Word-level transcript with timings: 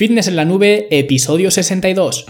Fitness 0.00 0.28
en 0.28 0.36
la 0.36 0.46
Nube, 0.46 0.88
episodio 0.90 1.50
62. 1.50 2.24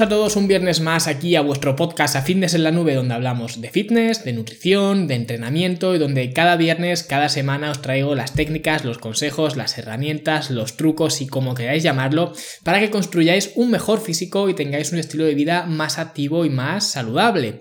A 0.00 0.08
todos 0.08 0.36
un 0.36 0.46
viernes 0.46 0.80
más 0.80 1.08
aquí 1.08 1.34
a 1.34 1.40
vuestro 1.40 1.74
podcast 1.74 2.14
a 2.14 2.22
Fitness 2.22 2.54
en 2.54 2.62
la 2.62 2.70
Nube, 2.70 2.94
donde 2.94 3.14
hablamos 3.14 3.60
de 3.60 3.68
fitness, 3.68 4.22
de 4.22 4.32
nutrición, 4.32 5.08
de 5.08 5.16
entrenamiento 5.16 5.92
y 5.92 5.98
donde 5.98 6.32
cada 6.32 6.54
viernes, 6.54 7.02
cada 7.02 7.28
semana 7.28 7.72
os 7.72 7.82
traigo 7.82 8.14
las 8.14 8.32
técnicas, 8.32 8.84
los 8.84 8.98
consejos, 8.98 9.56
las 9.56 9.76
herramientas, 9.76 10.50
los 10.50 10.76
trucos 10.76 11.20
y 11.20 11.26
como 11.26 11.56
queráis 11.56 11.82
llamarlo, 11.82 12.32
para 12.62 12.78
que 12.78 12.90
construyáis 12.90 13.50
un 13.56 13.72
mejor 13.72 14.00
físico 14.00 14.48
y 14.48 14.54
tengáis 14.54 14.92
un 14.92 14.98
estilo 15.00 15.24
de 15.24 15.34
vida 15.34 15.66
más 15.66 15.98
activo 15.98 16.44
y 16.44 16.50
más 16.50 16.92
saludable. 16.92 17.58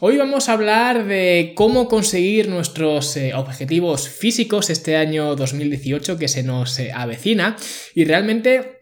Hoy 0.00 0.18
vamos 0.18 0.50
a 0.50 0.52
hablar 0.52 1.06
de 1.06 1.52
cómo 1.56 1.88
conseguir 1.88 2.50
nuestros 2.50 3.16
eh, 3.16 3.32
objetivos 3.34 4.10
físicos 4.10 4.68
este 4.68 4.96
año 4.96 5.36
2018 5.36 6.18
que 6.18 6.28
se 6.28 6.42
nos 6.42 6.78
eh, 6.80 6.92
avecina 6.92 7.56
y 7.94 8.04
realmente 8.04 8.78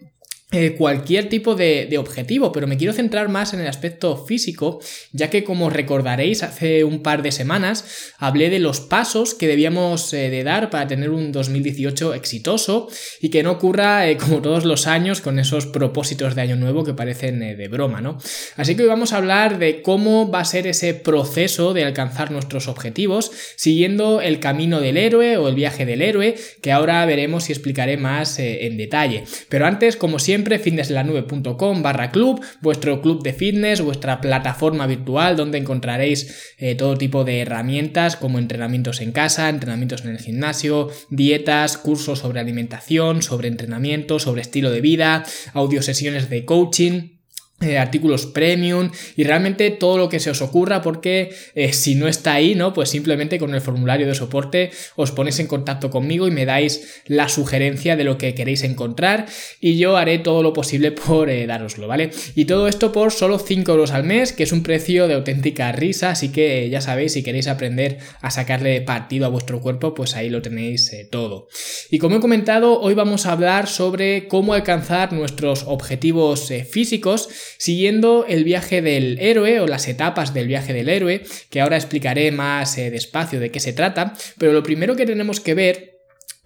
eh, 0.52 0.76
cualquier 0.76 1.28
tipo 1.28 1.56
de, 1.56 1.92
objetivo, 1.98 2.52
pero 2.52 2.68
me 2.68 2.76
quiero 2.76 2.92
centrar 2.92 3.28
más 3.28 3.52
en 3.52 3.58
el 3.58 3.66
aspecto 3.66 4.16
físico, 4.26 4.78
ya 5.10 5.28
que 5.28 5.42
como 5.42 5.70
recordaréis 5.70 6.44
hace 6.44 6.84
un 6.84 7.02
par 7.02 7.22
de 7.22 7.32
semanas 7.32 8.12
hablé 8.16 8.48
de 8.48 8.60
los 8.60 8.78
pasos 8.78 9.34
que 9.34 9.48
debíamos 9.48 10.12
eh, 10.12 10.30
de 10.30 10.44
dar 10.44 10.70
para 10.70 10.86
tener 10.86 11.10
un 11.10 11.32
2018 11.32 12.14
exitoso 12.14 12.86
y 13.20 13.30
que 13.30 13.42
no 13.42 13.50
ocurra 13.50 14.08
eh, 14.08 14.16
como 14.20 14.40
todos 14.40 14.64
los 14.64 14.86
años 14.86 15.20
con 15.20 15.40
esos 15.40 15.66
propósitos 15.66 16.36
de 16.36 16.42
año 16.42 16.54
nuevo 16.54 16.84
que 16.84 16.94
parecen 16.94 17.40
de 17.40 17.66
broma, 17.66 18.00
¿no? 18.00 18.16
Así 18.54 18.76
que 18.76 18.82
hoy 18.84 18.88
vamos 18.88 19.12
a 19.12 19.16
hablar 19.16 19.58
de 19.58 19.82
cómo 19.82 20.30
va 20.30 20.40
a 20.40 20.44
ser 20.44 20.68
ese 20.68 20.94
proceso 20.94 21.74
de 21.74 21.82
alcanzar 21.82 22.30
nuestros 22.30 22.68
objetivos 22.68 23.32
siguiendo 23.56 24.20
el 24.20 24.38
camino 24.38 24.80
del 24.80 24.96
héroe 24.96 25.38
o 25.38 25.48
el 25.48 25.56
viaje 25.56 25.84
del 25.84 26.02
héroe, 26.02 26.36
que 26.62 26.70
ahora 26.70 27.04
veremos 27.04 27.48
y 27.48 27.52
explicaré 27.52 27.96
más 27.96 28.38
en 28.38 28.76
detalle. 28.76 29.24
Pero 29.48 29.66
antes, 29.66 29.96
como 29.96 30.20
siempre, 30.20 30.35
siempre, 30.36 30.58
fitnesslanube.com 30.58 31.82
barra 31.82 32.10
club, 32.10 32.44
vuestro 32.60 33.00
club 33.00 33.22
de 33.22 33.32
fitness, 33.32 33.80
vuestra 33.80 34.20
plataforma 34.20 34.86
virtual 34.86 35.34
donde 35.34 35.56
encontraréis 35.56 36.52
eh, 36.58 36.74
todo 36.74 36.98
tipo 36.98 37.24
de 37.24 37.40
herramientas 37.40 38.16
como 38.16 38.38
entrenamientos 38.38 39.00
en 39.00 39.12
casa, 39.12 39.48
entrenamientos 39.48 40.04
en 40.04 40.10
el 40.10 40.18
gimnasio, 40.18 40.90
dietas, 41.08 41.78
cursos 41.78 42.18
sobre 42.18 42.40
alimentación, 42.40 43.22
sobre 43.22 43.48
entrenamiento, 43.48 44.18
sobre 44.18 44.42
estilo 44.42 44.70
de 44.70 44.82
vida, 44.82 45.24
sesiones 45.80 46.28
de 46.28 46.44
coaching 46.44 47.15
eh, 47.62 47.78
artículos 47.78 48.26
premium 48.26 48.90
y 49.16 49.24
realmente 49.24 49.70
todo 49.70 49.96
lo 49.96 50.10
que 50.10 50.20
se 50.20 50.28
os 50.28 50.42
ocurra 50.42 50.82
porque 50.82 51.34
eh, 51.54 51.72
si 51.72 51.94
no 51.94 52.06
está 52.06 52.34
ahí, 52.34 52.54
¿no? 52.54 52.74
Pues 52.74 52.90
simplemente 52.90 53.38
con 53.38 53.54
el 53.54 53.62
formulario 53.62 54.06
de 54.06 54.14
soporte 54.14 54.72
os 54.94 55.10
ponéis 55.10 55.38
en 55.38 55.46
contacto 55.46 55.88
conmigo 55.88 56.28
y 56.28 56.30
me 56.30 56.44
dais 56.44 57.02
la 57.06 57.30
sugerencia 57.30 57.96
de 57.96 58.04
lo 58.04 58.18
que 58.18 58.34
queréis 58.34 58.62
encontrar 58.62 59.24
y 59.58 59.78
yo 59.78 59.96
haré 59.96 60.18
todo 60.18 60.42
lo 60.42 60.52
posible 60.52 60.92
por 61.06 61.30
eh, 61.30 61.46
daroslo, 61.46 61.88
¿vale? 61.88 62.10
Y 62.34 62.44
todo 62.44 62.68
esto 62.68 62.92
por 62.92 63.10
solo 63.10 63.38
5 63.38 63.72
euros 63.72 63.92
al 63.92 64.04
mes, 64.04 64.34
que 64.34 64.42
es 64.42 64.52
un 64.52 64.62
precio 64.62 65.08
de 65.08 65.14
auténtica 65.14 65.72
risa, 65.72 66.10
así 66.10 66.28
que 66.28 66.68
ya 66.68 66.82
sabéis, 66.82 67.14
si 67.14 67.22
queréis 67.22 67.48
aprender 67.48 67.96
a 68.20 68.30
sacarle 68.30 68.82
partido 68.82 69.24
a 69.24 69.30
vuestro 69.30 69.62
cuerpo, 69.62 69.94
pues 69.94 70.14
ahí 70.14 70.28
lo 70.28 70.42
tenéis 70.42 70.92
todo. 71.10 71.48
Y 71.90 72.00
como 72.00 72.16
he 72.16 72.20
comentado, 72.20 72.78
hoy 72.82 72.92
vamos 72.92 73.24
a 73.24 73.32
hablar 73.32 73.66
sobre 73.66 74.28
cómo 74.28 74.52
alcanzar 74.52 75.14
nuestros 75.14 75.64
objetivos 75.66 76.52
físicos 76.70 77.30
siguiendo 77.58 78.26
el 78.28 78.44
viaje 78.44 78.82
del 78.82 79.18
héroe 79.20 79.60
o 79.60 79.66
las 79.66 79.88
etapas 79.88 80.34
del 80.34 80.46
viaje 80.48 80.72
del 80.72 80.88
héroe, 80.88 81.22
que 81.50 81.60
ahora 81.60 81.76
explicaré 81.76 82.30
más 82.32 82.78
eh, 82.78 82.90
despacio 82.90 83.40
de 83.40 83.50
qué 83.50 83.60
se 83.60 83.72
trata, 83.72 84.14
pero 84.38 84.52
lo 84.52 84.62
primero 84.62 84.96
que 84.96 85.06
tenemos 85.06 85.40
que 85.40 85.54
ver 85.54 85.95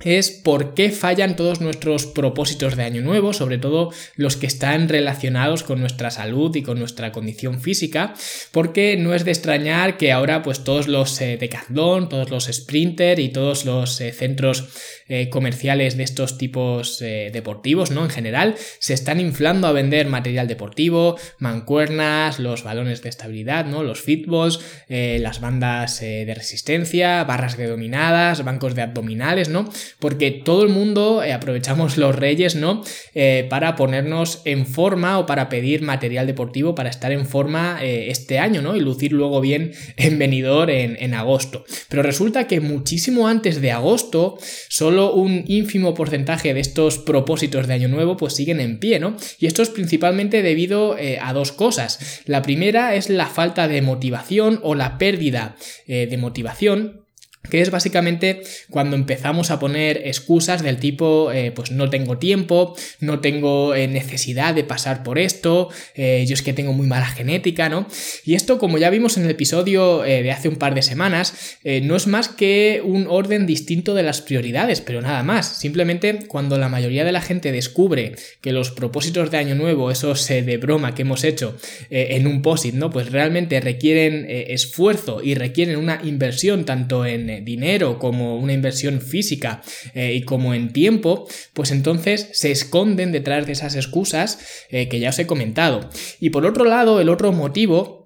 es 0.04 0.30
por 0.30 0.74
qué 0.74 0.90
fallan 0.90 1.36
todos 1.36 1.60
nuestros 1.60 2.06
propósitos 2.06 2.76
de 2.76 2.84
año 2.84 3.02
nuevo, 3.02 3.32
sobre 3.32 3.58
todo 3.58 3.92
los 4.16 4.36
que 4.36 4.46
están 4.46 4.88
relacionados 4.88 5.62
con 5.62 5.80
nuestra 5.80 6.10
salud 6.10 6.54
y 6.56 6.62
con 6.62 6.78
nuestra 6.78 7.12
condición 7.12 7.60
física, 7.60 8.14
porque 8.52 8.96
no 8.96 9.14
es 9.14 9.24
de 9.24 9.32
extrañar 9.32 9.96
que 9.96 10.12
ahora 10.12 10.42
pues 10.42 10.64
todos 10.64 10.88
los 10.88 11.20
eh, 11.20 11.36
Decathlon, 11.38 12.08
todos 12.08 12.30
los 12.30 12.46
Sprinter 12.46 13.18
y 13.20 13.28
todos 13.28 13.64
los 13.64 14.00
eh, 14.00 14.12
centros 14.12 14.68
eh, 15.08 15.28
comerciales 15.28 15.96
de 15.96 16.04
estos 16.04 16.38
tipos 16.38 17.00
deportivos, 17.00 17.90
¿no? 17.90 18.04
En 18.04 18.10
general, 18.10 18.54
se 18.78 18.94
están 18.94 19.18
inflando 19.18 19.66
a 19.66 19.72
vender 19.72 20.06
material 20.06 20.46
deportivo, 20.46 21.16
mancuernas, 21.38 22.38
los 22.38 22.62
balones 22.62 23.02
de 23.02 23.08
estabilidad, 23.08 23.64
¿no? 23.64 23.82
Los 23.82 24.00
fitballs, 24.00 24.60
las 24.88 25.40
bandas 25.40 26.00
de 26.00 26.32
resistencia, 26.32 27.24
barras 27.24 27.56
de 27.56 27.66
dominadas, 27.66 28.44
bancos 28.44 28.76
de 28.76 28.82
abdominales, 28.82 29.48
¿no? 29.48 29.68
Porque 29.98 30.30
todo 30.30 30.62
el 30.62 30.68
mundo 30.68 31.22
eh, 31.22 31.32
aprovechamos 31.32 31.96
los 31.96 32.14
reyes, 32.14 32.56
¿no? 32.56 32.82
Eh, 33.14 33.46
para 33.48 33.76
ponernos 33.76 34.42
en 34.44 34.66
forma 34.66 35.18
o 35.18 35.26
para 35.26 35.48
pedir 35.48 35.82
material 35.82 36.26
deportivo 36.26 36.74
para 36.74 36.90
estar 36.90 37.12
en 37.12 37.26
forma 37.26 37.78
eh, 37.82 38.10
este 38.10 38.38
año, 38.38 38.62
¿no? 38.62 38.76
Y 38.76 38.80
lucir 38.80 39.12
luego 39.12 39.40
bien 39.40 39.72
en 39.96 40.18
venidor 40.18 40.70
en, 40.70 41.10
agosto. 41.10 41.64
Pero 41.88 42.04
resulta 42.04 42.46
que 42.46 42.60
muchísimo 42.60 43.26
antes 43.26 43.60
de 43.60 43.72
agosto, 43.72 44.38
solo 44.68 45.12
un 45.12 45.42
ínfimo 45.48 45.92
porcentaje 45.92 46.54
de 46.54 46.60
estos 46.60 46.98
propósitos 46.98 47.66
de 47.66 47.74
año 47.74 47.88
nuevo 47.88 48.16
pues 48.16 48.34
siguen 48.34 48.60
en 48.60 48.78
pie, 48.78 49.00
¿no? 49.00 49.16
Y 49.40 49.46
esto 49.46 49.62
es 49.62 49.70
principalmente 49.70 50.42
debido 50.42 50.96
a 51.20 51.32
dos 51.32 51.50
cosas. 51.50 52.22
La 52.26 52.42
primera 52.42 52.94
es 52.94 53.10
la 53.10 53.26
falta 53.26 53.66
de 53.66 53.82
motivación 53.82 54.60
o 54.62 54.76
la 54.76 54.98
pérdida 54.98 55.56
de 55.86 56.16
motivación 56.16 56.99
que 57.48 57.60
es 57.60 57.70
básicamente 57.70 58.42
cuando 58.68 58.96
empezamos 58.96 59.50
a 59.50 59.58
poner 59.58 60.02
excusas 60.04 60.62
del 60.62 60.76
tipo, 60.76 61.32
eh, 61.32 61.52
pues 61.52 61.70
no 61.70 61.88
tengo 61.88 62.18
tiempo, 62.18 62.76
no 63.00 63.20
tengo 63.20 63.74
eh, 63.74 63.88
necesidad 63.88 64.54
de 64.54 64.62
pasar 64.62 65.02
por 65.02 65.18
esto, 65.18 65.70
eh, 65.94 66.24
yo 66.28 66.34
es 66.34 66.42
que 66.42 66.52
tengo 66.52 66.72
muy 66.72 66.86
mala 66.86 67.06
genética, 67.06 67.68
¿no? 67.68 67.86
Y 68.24 68.34
esto, 68.34 68.58
como 68.58 68.78
ya 68.78 68.90
vimos 68.90 69.16
en 69.16 69.24
el 69.24 69.30
episodio 69.30 70.00
de 70.00 70.30
hace 70.30 70.48
un 70.48 70.56
par 70.56 70.74
de 70.74 70.82
semanas, 70.82 71.58
no 71.82 71.96
es 71.96 72.06
más 72.06 72.28
que 72.28 72.82
un 72.84 73.06
orden 73.08 73.46
distinto 73.46 73.94
de 73.94 74.02
las 74.02 74.20
prioridades, 74.20 74.80
pero 74.80 75.00
nada 75.00 75.22
más. 75.22 75.58
Simplemente 75.58 76.20
cuando 76.28 76.58
la 76.58 76.68
mayoría 76.68 77.04
de 77.04 77.12
la 77.12 77.20
gente 77.20 77.52
descubre 77.52 78.14
que 78.40 78.52
los 78.52 78.70
propósitos 78.70 79.30
de 79.30 79.38
año 79.38 79.54
nuevo, 79.54 79.90
esos 79.90 80.26
de 80.28 80.56
broma 80.58 80.94
que 80.94 81.02
hemos 81.02 81.24
hecho 81.24 81.56
en 81.90 82.26
un 82.26 82.42
posit, 82.42 82.74
¿no? 82.74 82.90
Pues 82.90 83.10
realmente 83.10 83.60
requieren 83.60 84.26
esfuerzo 84.28 85.22
y 85.22 85.34
requieren 85.34 85.76
una 85.76 86.00
inversión 86.04 86.64
tanto 86.64 87.06
en 87.06 87.29
dinero, 87.44 87.98
como 87.98 88.36
una 88.36 88.52
inversión 88.52 89.00
física 89.00 89.62
eh, 89.94 90.14
y 90.14 90.22
como 90.22 90.54
en 90.54 90.72
tiempo, 90.72 91.28
pues 91.54 91.70
entonces 91.70 92.28
se 92.32 92.50
esconden 92.50 93.12
detrás 93.12 93.46
de 93.46 93.52
esas 93.52 93.76
excusas 93.76 94.38
eh, 94.70 94.88
que 94.88 95.00
ya 95.00 95.10
os 95.10 95.18
he 95.18 95.26
comentado. 95.26 95.88
Y 96.20 96.30
por 96.30 96.44
otro 96.46 96.64
lado, 96.64 97.00
el 97.00 97.08
otro 97.08 97.32
motivo 97.32 98.00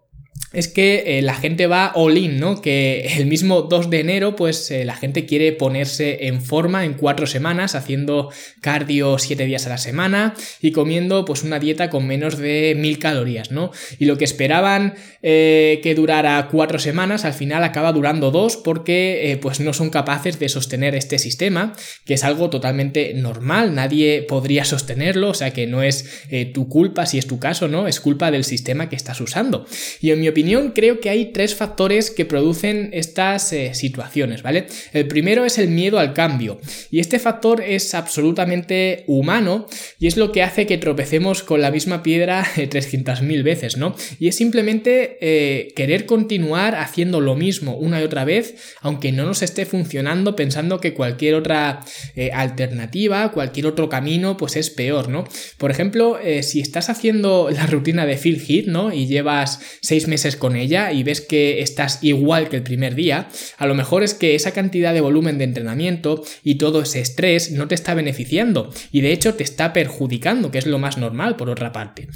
es 0.55 0.69
que 0.69 1.19
eh, 1.19 1.23
la 1.23 1.35
gente 1.35 1.67
va 1.67 1.93
all 1.95 2.17
in, 2.17 2.39
¿no? 2.39 2.63
Que 2.63 3.15
el 3.19 3.27
mismo 3.27 3.63
2 3.63 3.91
de 3.91 4.01
enero, 4.01 4.37
pues 4.37 4.71
eh, 4.71 4.85
la 4.85 4.95
gente 4.95 5.27
quiere 5.27 5.53
ponerse 5.53 6.29
en 6.29 6.41
forma 6.41 6.85
en 6.85 6.95
cuatro 6.95 7.27
semanas, 7.27 7.75
haciendo 7.75 8.31
cardio 8.61 9.19
siete 9.19 9.47
días 9.47 9.67
a 9.67 9.71
la 9.71 9.79
semana 9.79 10.35
y 10.61 10.73
comiendo 10.73 11.25
pues 11.25 11.43
una 11.43 11.59
dieta 11.59 11.91
con 11.91 12.07
menos 12.07 12.39
de 12.39 12.75
mil 12.79 12.99
calorías, 12.99 13.51
¿no? 13.51 13.73
Y 13.99 14.05
lo 14.05 14.17
que 14.17 14.25
esperaban 14.25 14.95
eh, 15.23 15.81
que 15.83 15.95
durara 15.95 16.49
cuatro 16.51 16.79
semanas, 16.79 17.25
al 17.25 17.35
final 17.35 17.65
acaba 17.65 17.93
durando 17.93 18.31
dos 18.31 18.57
porque 18.57 19.39
pues 19.43 19.61
no 19.61 19.73
son 19.73 19.91
capaces 19.91 20.39
de 20.39 20.49
sostener 20.49 20.95
este 20.95 21.19
sistema, 21.19 21.73
que 22.05 22.15
es 22.15 22.25
algo 22.25 22.51
totalmente 22.51 23.13
normal, 23.15 23.75
nadie 23.75 24.23
podría 24.23 24.65
sostenerlo, 24.65 25.31
o 25.31 25.35
sea 25.35 25.53
que 25.53 25.67
no 25.67 25.83
es 25.83 26.09
tu 26.53 26.69
culpa 26.69 27.07
si 27.07 27.19
es 27.19 27.27
tu 27.27 27.39
caso, 27.39 27.69
¿no? 27.69 27.89
Es 27.89 28.01
culpa 28.01 28.31
del 28.31 28.45
sistema 28.45 28.89
que 28.89 28.97
estás 28.97 29.21
usando. 29.21 29.67
Y 30.01 30.11
en 30.11 30.21
mi 30.21 30.29
opinión, 30.29 30.44
creo 30.75 31.01
que 31.01 31.11
hay 31.11 31.33
tres 31.33 31.55
factores 31.55 32.11
que 32.11 32.25
producen 32.25 32.91
estas 32.93 33.53
eh, 33.53 33.75
situaciones, 33.75 34.43
¿vale? 34.43 34.67
El 34.93 35.07
primero 35.07 35.45
es 35.45 35.59
el 35.59 35.69
miedo 35.69 35.99
al 35.99 36.13
cambio. 36.13 36.61
Y 36.91 37.01
este 37.01 37.19
factor 37.19 37.63
es 37.63 37.95
absolutamente 37.95 39.05
humano 39.07 39.67
y 39.99 40.07
es 40.07 40.17
lo 40.17 40.33
que 40.33 40.43
hace 40.43 40.67
que 40.67 40.79
tropecemos 40.79 41.43
con 41.43 41.61
la 41.61 41.71
misma 41.71 42.03
piedra 42.03 42.45
300.000 42.57 43.43
veces, 43.43 43.77
¿no? 43.77 43.95
Y 44.19 44.29
es 44.29 44.37
simplemente 44.37 45.19
eh, 45.21 45.73
querer 45.75 46.07
continuar 46.07 46.75
haciendo 46.75 47.21
lo 47.21 47.35
mismo 47.35 47.77
una 47.77 48.01
y 48.01 48.05
otra 48.05 48.25
vez, 48.25 48.75
aunque 48.81 49.13
no 49.13 49.25
nos 49.25 49.43
esté 49.43 49.67
funcionando, 49.67 50.37
pensando 50.37 50.81
que 50.81 50.95
cualquier 50.95 51.35
otra 51.35 51.81
eh, 52.17 52.31
alternativa, 52.33 53.33
cualquier 53.33 53.67
otro 53.67 53.89
camino, 53.89 54.37
pues 54.37 54.57
es 54.57 54.71
peor, 54.71 55.09
¿no? 55.09 55.25
Por 55.59 55.71
ejemplo, 55.71 56.19
si 56.43 56.61
estás 56.61 56.91
haciendo 56.91 57.49
la 57.51 57.67
rutina 57.67 58.07
de 58.07 58.17
Phil 58.17 58.43
Heath, 58.47 58.67
¿no? 58.67 58.93
Y 58.93 59.07
llevas 59.07 59.61
seis 59.81 60.09
meses 60.09 60.34
con 60.37 60.57
ella 60.57 60.93
y 60.93 61.03
ves 61.03 61.21
que 61.21 61.61
estás 61.61 61.99
igual 62.03 62.49
que 62.49 62.57
el 62.57 62.63
primer 62.63 62.95
día, 62.95 63.29
a 63.57 63.67
lo 63.67 63.75
mejor 63.75 64.03
es 64.03 64.15
que 64.15 64.35
esa 64.35 64.53
cantidad 64.53 64.95
de 64.95 65.01
volumen 65.01 65.39
de 65.39 65.45
entrenamiento 65.45 66.25
y 66.43 66.57
todo 66.57 66.83
ese 66.83 67.01
estrés 67.01 67.51
no 67.51 67.69
te 67.69 67.75
está 67.75 67.95
beneficiando 67.95 68.73
y 68.93 69.01
de 69.01 69.13
hecho 69.13 69.35
te 69.35 69.45
está 69.45 69.73
perjudicando, 69.73 70.51
que 70.51 70.59
es 70.59 70.67
lo 70.67 70.79
más 70.79 70.99
normal 70.99 71.37
por 71.37 71.51
otra 71.51 71.73
parte. 71.73 72.09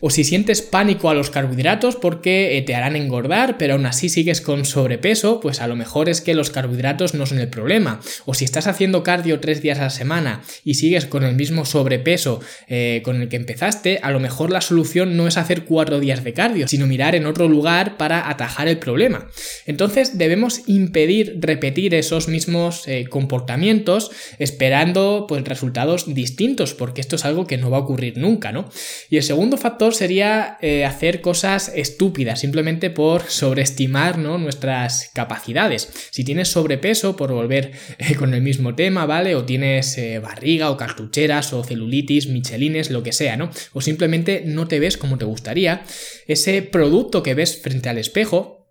O 0.00 0.10
si 0.10 0.24
sientes 0.24 0.62
pánico 0.62 1.10
a 1.10 1.14
los 1.14 1.30
carbohidratos 1.30 1.96
porque 1.96 2.56
eh, 2.58 2.62
te 2.62 2.74
harán 2.74 2.96
engordar, 2.96 3.56
pero 3.58 3.74
aún 3.74 3.86
así 3.86 4.08
sigues 4.08 4.40
con 4.40 4.64
sobrepeso, 4.64 5.40
pues 5.40 5.60
a 5.60 5.68
lo 5.68 5.76
mejor 5.76 6.08
es 6.08 6.20
que 6.20 6.34
los 6.34 6.50
carbohidratos 6.50 7.14
no 7.14 7.26
son 7.26 7.38
el 7.38 7.48
problema. 7.48 8.00
O 8.24 8.34
si 8.34 8.44
estás 8.44 8.66
haciendo 8.66 9.02
cardio 9.02 9.40
tres 9.40 9.62
días 9.62 9.78
a 9.78 9.84
la 9.84 9.90
semana 9.90 10.42
y 10.64 10.74
sigues 10.74 11.06
con 11.06 11.24
el 11.24 11.36
mismo 11.36 11.64
sobrepeso 11.64 12.40
eh, 12.66 13.00
con 13.04 13.22
el 13.22 13.28
que 13.28 13.36
empezaste, 13.36 14.00
a 14.02 14.10
lo 14.10 14.20
mejor 14.20 14.50
la 14.50 14.60
solución 14.60 15.16
no 15.16 15.28
es 15.28 15.36
hacer 15.36 15.64
cuatro 15.64 16.00
días 16.00 16.24
de 16.24 16.32
cardio, 16.32 16.68
sino 16.68 16.86
mirar 16.86 17.14
en 17.14 17.26
otro 17.26 17.48
lugar 17.48 17.61
para 17.96 18.28
atajar 18.28 18.68
el 18.68 18.78
problema. 18.78 19.28
Entonces 19.66 20.18
debemos 20.18 20.62
impedir 20.68 21.38
repetir 21.40 21.94
esos 21.94 22.28
mismos 22.28 22.86
eh, 22.88 23.06
comportamientos 23.08 24.10
esperando 24.38 25.26
pues 25.28 25.44
resultados 25.44 26.12
distintos, 26.14 26.74
porque 26.74 27.00
esto 27.00 27.16
es 27.16 27.24
algo 27.24 27.46
que 27.46 27.58
no 27.58 27.70
va 27.70 27.78
a 27.78 27.80
ocurrir 27.80 28.18
nunca, 28.18 28.52
¿no? 28.52 28.68
Y 29.10 29.16
el 29.16 29.22
segundo 29.22 29.56
factor 29.56 29.94
sería 29.94 30.58
eh, 30.60 30.84
hacer 30.84 31.20
cosas 31.20 31.72
estúpidas, 31.74 32.40
simplemente 32.40 32.90
por 32.90 33.24
sobreestimar 33.28 34.18
nuestras 34.18 35.10
capacidades. 35.14 35.88
Si 36.10 36.24
tienes 36.24 36.48
sobrepeso, 36.48 37.16
por 37.16 37.32
volver 37.32 37.72
eh, 37.98 38.14
con 38.14 38.34
el 38.34 38.42
mismo 38.42 38.74
tema, 38.74 39.06
¿vale? 39.06 39.34
O 39.34 39.44
tienes 39.44 39.98
barriga 40.22 40.70
o 40.70 40.76
cartucheras 40.76 41.52
o 41.52 41.64
celulitis, 41.64 42.26
michelines, 42.28 42.90
lo 42.90 43.02
que 43.02 43.12
sea, 43.12 43.36
¿no? 43.36 43.50
O 43.72 43.80
simplemente 43.80 44.42
no 44.46 44.68
te 44.68 44.80
ves 44.80 44.96
como 44.96 45.18
te 45.18 45.24
gustaría, 45.24 45.84
ese 46.26 46.62
producto 46.62 47.22
que 47.22 47.34
ves 47.34 47.41
frente 47.46 47.88
al 47.88 47.98
espejo 47.98 48.61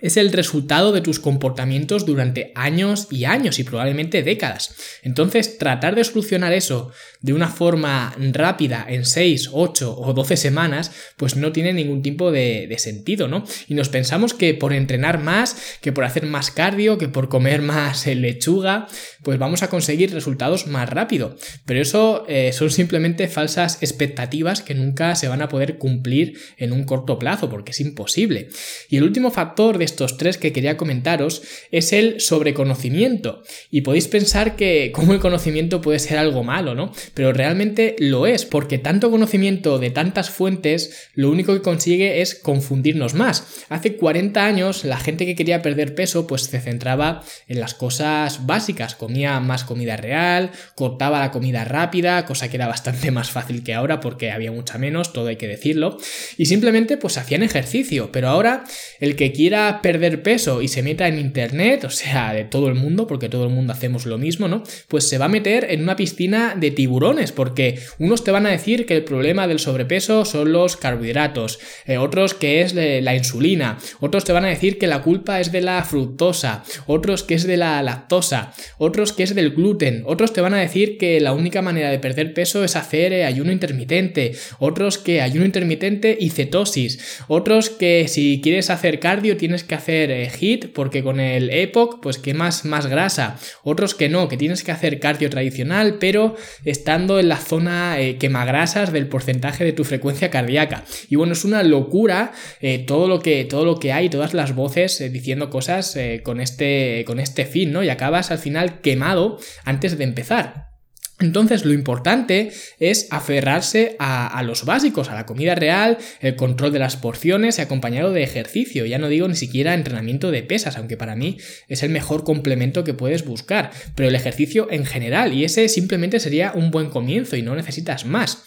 es 0.00 0.16
el 0.16 0.32
resultado 0.32 0.92
de 0.92 1.00
tus 1.00 1.20
comportamientos 1.20 2.04
durante 2.04 2.52
años 2.54 3.08
y 3.10 3.24
años 3.24 3.58
y 3.58 3.64
probablemente 3.64 4.22
décadas. 4.22 4.74
Entonces, 5.02 5.58
tratar 5.58 5.94
de 5.94 6.04
solucionar 6.04 6.52
eso 6.52 6.92
de 7.20 7.32
una 7.32 7.48
forma 7.48 8.14
rápida 8.32 8.84
en 8.88 9.04
6, 9.04 9.50
8 9.52 9.98
o 9.98 10.12
12 10.12 10.36
semanas, 10.36 10.92
pues 11.16 11.36
no 11.36 11.50
tiene 11.52 11.72
ningún 11.72 12.02
tipo 12.02 12.30
de, 12.30 12.74
sentido, 12.78 13.26
¿no? 13.26 13.44
Y 13.68 13.74
nos 13.74 13.88
pensamos 13.88 14.34
que 14.34 14.52
por 14.52 14.74
entrenar 14.74 15.22
más, 15.22 15.78
que 15.80 15.92
por 15.92 16.04
hacer 16.04 16.26
más 16.26 16.50
cardio, 16.50 16.98
que 16.98 17.08
por 17.08 17.28
comer 17.28 17.62
más 17.62 18.06
lechuga, 18.06 18.86
pues 19.22 19.38
vamos 19.38 19.62
a 19.62 19.70
conseguir 19.70 20.12
resultados 20.12 20.66
más 20.66 20.90
rápido. 20.90 21.36
Pero 21.64 21.80
eso 21.80 22.26
eh, 22.28 22.52
son 22.52 22.70
simplemente 22.70 23.28
falsas 23.28 23.82
expectativas 23.82 24.60
que 24.60 24.74
nunca 24.74 25.16
se 25.16 25.28
van 25.28 25.40
a 25.40 25.48
poder 25.48 25.78
cumplir 25.78 26.38
en 26.58 26.72
un 26.72 26.84
corto 26.84 27.18
plazo, 27.18 27.48
porque 27.48 27.72
es 27.72 27.80
imposible. 27.80 28.48
Y 28.90 28.98
el 28.98 29.04
último 29.04 29.30
factor 29.30 29.78
de 29.78 29.85
estos 29.86 30.18
tres 30.18 30.36
que 30.36 30.52
quería 30.52 30.76
comentaros 30.76 31.42
es 31.70 31.94
el 31.94 32.20
sobreconocimiento. 32.20 33.42
Y 33.70 33.80
podéis 33.80 34.08
pensar 34.08 34.56
que 34.56 34.92
como 34.92 35.14
el 35.14 35.20
conocimiento 35.20 35.80
puede 35.80 35.98
ser 35.98 36.18
algo 36.18 36.44
malo, 36.44 36.74
¿no? 36.74 36.92
Pero 37.14 37.32
realmente 37.32 37.96
lo 37.98 38.26
es, 38.26 38.44
porque 38.44 38.76
tanto 38.78 39.10
conocimiento 39.10 39.78
de 39.78 39.90
tantas 39.90 40.28
fuentes 40.28 41.08
lo 41.14 41.30
único 41.30 41.54
que 41.54 41.62
consigue 41.62 42.20
es 42.20 42.34
confundirnos 42.34 43.14
más. 43.14 43.64
Hace 43.68 43.96
40 43.96 44.44
años 44.44 44.84
la 44.84 44.98
gente 44.98 45.24
que 45.24 45.34
quería 45.34 45.62
perder 45.62 45.94
peso 45.94 46.26
pues 46.26 46.42
se 46.42 46.60
centraba 46.60 47.22
en 47.48 47.60
las 47.60 47.74
cosas 47.74 48.46
básicas, 48.46 48.94
comía 48.94 49.40
más 49.40 49.64
comida 49.64 49.96
real, 49.96 50.50
cortaba 50.74 51.20
la 51.20 51.30
comida 51.30 51.64
rápida, 51.64 52.26
cosa 52.26 52.48
que 52.48 52.56
era 52.56 52.66
bastante 52.66 53.10
más 53.10 53.30
fácil 53.30 53.62
que 53.62 53.74
ahora 53.74 54.00
porque 54.00 54.30
había 54.30 54.52
mucha 54.52 54.78
menos, 54.78 55.12
todo 55.12 55.28
hay 55.28 55.36
que 55.36 55.48
decirlo, 55.48 55.98
y 56.36 56.46
simplemente 56.46 56.96
pues 56.96 57.18
hacían 57.18 57.42
ejercicio, 57.42 58.10
pero 58.12 58.28
ahora 58.28 58.64
el 59.00 59.16
que 59.16 59.32
quiera 59.32 59.75
perder 59.82 60.22
peso 60.22 60.62
y 60.62 60.68
se 60.68 60.82
meta 60.82 61.08
en 61.08 61.18
internet, 61.18 61.84
o 61.84 61.90
sea, 61.90 62.32
de 62.32 62.44
todo 62.44 62.68
el 62.68 62.74
mundo, 62.74 63.06
porque 63.06 63.28
todo 63.28 63.44
el 63.44 63.50
mundo 63.50 63.72
hacemos 63.72 64.06
lo 64.06 64.18
mismo, 64.18 64.48
¿no? 64.48 64.62
Pues 64.88 65.08
se 65.08 65.18
va 65.18 65.26
a 65.26 65.28
meter 65.28 65.66
en 65.70 65.82
una 65.82 65.96
piscina 65.96 66.54
de 66.56 66.70
tiburones, 66.70 67.32
porque 67.32 67.78
unos 67.98 68.24
te 68.24 68.30
van 68.30 68.46
a 68.46 68.50
decir 68.50 68.86
que 68.86 68.94
el 68.94 69.04
problema 69.04 69.46
del 69.48 69.58
sobrepeso 69.58 70.24
son 70.24 70.52
los 70.52 70.76
carbohidratos, 70.76 71.58
eh, 71.86 71.98
otros 71.98 72.34
que 72.34 72.62
es 72.62 72.74
la 72.74 73.14
insulina, 73.14 73.78
otros 74.00 74.24
te 74.24 74.32
van 74.32 74.44
a 74.44 74.48
decir 74.48 74.78
que 74.78 74.86
la 74.86 75.02
culpa 75.02 75.40
es 75.40 75.52
de 75.52 75.60
la 75.60 75.82
fructosa, 75.84 76.64
otros 76.86 77.22
que 77.22 77.34
es 77.34 77.46
de 77.46 77.56
la 77.56 77.82
lactosa, 77.82 78.52
otros 78.78 79.12
que 79.12 79.22
es 79.22 79.34
del 79.34 79.50
gluten, 79.50 80.02
otros 80.06 80.32
te 80.32 80.40
van 80.40 80.54
a 80.54 80.60
decir 80.60 80.98
que 80.98 81.20
la 81.20 81.32
única 81.32 81.62
manera 81.62 81.90
de 81.90 81.98
perder 81.98 82.34
peso 82.34 82.64
es 82.64 82.76
hacer 82.76 83.12
eh, 83.12 83.24
ayuno 83.24 83.52
intermitente, 83.52 84.32
otros 84.58 84.98
que 84.98 85.20
ayuno 85.20 85.44
intermitente 85.44 86.16
y 86.18 86.30
cetosis, 86.30 87.22
otros 87.28 87.70
que 87.70 88.08
si 88.08 88.40
quieres 88.42 88.70
hacer 88.70 89.00
cardio 89.00 89.36
tienes 89.36 89.64
que 89.64 89.65
hacer 89.74 90.10
eh, 90.10 90.30
HIT 90.30 90.72
porque 90.72 91.02
con 91.02 91.20
el 91.20 91.50
EPOC 91.50 92.00
pues 92.00 92.18
quemas 92.18 92.64
más 92.64 92.86
grasa. 92.86 93.38
Otros 93.62 93.94
que 93.94 94.08
no, 94.08 94.28
que 94.28 94.36
tienes 94.36 94.62
que 94.62 94.72
hacer 94.72 95.00
cardio 95.00 95.30
tradicional 95.30 95.96
pero 95.98 96.36
estando 96.64 97.18
en 97.18 97.28
la 97.28 97.36
zona 97.36 98.00
eh, 98.00 98.16
quemagrasas 98.16 98.92
del 98.92 99.08
porcentaje 99.08 99.64
de 99.64 99.72
tu 99.72 99.84
frecuencia 99.84 100.30
cardíaca. 100.30 100.84
Y 101.08 101.16
bueno, 101.16 101.32
es 101.32 101.44
una 101.44 101.62
locura 101.62 102.32
eh, 102.60 102.84
todo, 102.86 103.08
lo 103.08 103.20
que, 103.20 103.44
todo 103.44 103.64
lo 103.64 103.78
que 103.78 103.92
hay, 103.92 104.08
todas 104.08 104.34
las 104.34 104.54
voces 104.54 105.12
diciendo 105.12 105.50
cosas 105.50 105.98
con, 106.22 106.40
este, 106.40 107.04
con 107.06 107.20
este 107.20 107.44
fin, 107.44 107.72
¿no? 107.72 107.82
Y 107.82 107.88
acabas 107.88 108.30
al 108.30 108.38
final 108.38 108.80
quemado 108.80 109.38
antes 109.64 109.98
de 109.98 110.04
empezar. 110.04 110.75
Entonces 111.18 111.64
lo 111.64 111.72
importante 111.72 112.52
es 112.78 113.08
aferrarse 113.10 113.96
a, 113.98 114.42
los 114.42 114.66
básicos, 114.66 115.08
a 115.08 115.14
la 115.14 115.24
comida 115.24 115.54
real, 115.54 115.96
el 116.20 116.36
control 116.36 116.72
de 116.72 116.78
las 116.78 116.96
porciones 116.96 117.58
acompañado 117.58 118.12
de 118.12 118.22
ejercicio. 118.22 118.84
Ya 118.84 118.98
no 118.98 119.08
digo 119.08 119.26
ni 119.26 119.34
siquiera 119.34 119.72
entrenamiento 119.72 120.30
de 120.30 120.42
pesas, 120.42 120.76
aunque 120.76 120.98
para 120.98 121.16
mí 121.16 121.38
es 121.68 121.82
el 121.82 121.90
mejor 121.90 122.24
complemento 122.24 122.84
que 122.84 122.92
puedes 122.92 123.24
buscar, 123.24 123.70
pero 123.94 124.10
el 124.10 124.14
ejercicio 124.14 124.68
en 124.70 124.84
general 124.84 125.32
y 125.32 125.44
ese 125.44 125.68
simplemente 125.70 126.20
sería 126.20 126.52
un 126.54 126.70
buen 126.70 126.90
comienzo 126.90 127.36
y 127.36 127.42
no 127.42 127.56
necesitas 127.56 128.04
más. 128.04 128.44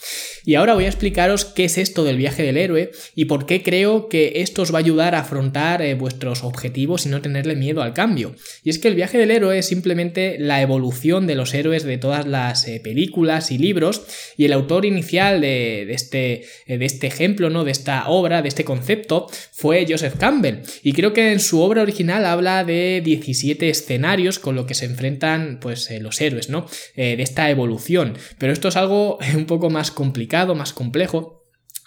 Y 0.50 0.56
ahora 0.56 0.74
voy 0.74 0.86
a 0.86 0.88
explicaros 0.88 1.46
qué 1.46 1.66
es 1.66 1.78
esto 1.78 2.04
del 2.04 2.18
viaje 2.18 2.42
del 2.42 2.57
héroe 2.57 2.90
y 3.13 3.25
por 3.25 3.46
qué 3.46 3.62
creo 3.62 4.10
que 4.10 4.31
esto 4.38 4.63
os 4.63 4.74
va 4.74 4.80
a 4.80 4.81
ayudar 4.81 5.13
a 5.13 5.19
afrontar 5.19 5.84
eh, 5.84 5.94
vuestros 5.94 6.44
objetivos 6.44 7.06
y 7.06 7.10
no 7.10 7.22
tenerle 7.22 7.56
miedo 7.56 7.84
al 7.84 7.94
cambio. 7.94 8.34
Y 8.63 8.72
es 8.72 8.80
que 8.80 8.88
el 8.88 8.96
viaje 8.96 9.19
del 9.19 9.30
héroe 9.30 9.60
es 9.60 9.68
simplemente 9.68 10.38
la 10.40 10.63
evolución 10.63 11.28
de 11.28 11.36
los 11.36 11.54
héroes 11.54 11.84
de 11.84 12.00
todas 12.00 12.25
las 12.25 12.68
eh, 12.68 12.81
películas 12.84 13.51
y 13.51 13.60
libros 13.60 14.01
y 14.38 14.46
el 14.46 14.54
autor 14.54 14.86
inicial 14.86 15.40
de, 15.40 15.84
este, 15.94 16.46
eh, 16.66 16.80
de 16.80 16.86
este 16.86 17.06
ejemplo, 17.06 17.51
¿no? 17.51 17.63
de 17.63 17.72
esta 17.72 18.10
obra, 18.10 18.42
de 18.42 18.48
este 18.48 18.66
concepto, 18.66 19.28
fue 19.51 19.86
Joseph 19.88 20.16
Campbell. 20.18 20.62
Y 20.81 20.94
creo 20.94 21.13
que 21.13 21.31
en 21.31 21.42
su 21.42 21.62
obra 21.62 21.84
original 21.84 22.25
habla 22.25 22.63
de 22.63 23.04
17 23.06 23.69
escenarios 23.69 24.40
con 24.40 24.56
lo 24.56 24.66
que 24.66 24.74
se 24.74 24.86
enfrentan 24.86 25.60
pues, 25.62 25.92
los 26.01 26.19
héroes, 26.19 26.50
¿no? 26.50 26.66
de 26.96 27.22
esta 27.22 27.51
evolución. 27.51 28.18
Pero 28.40 28.51
esto 28.51 28.69
es 28.69 28.78
algo 28.78 29.19
un 29.36 29.46
poco 29.46 29.69
más 29.69 29.92
complicado, 29.92 30.38
más 30.56 30.74
complejo. 30.74 31.38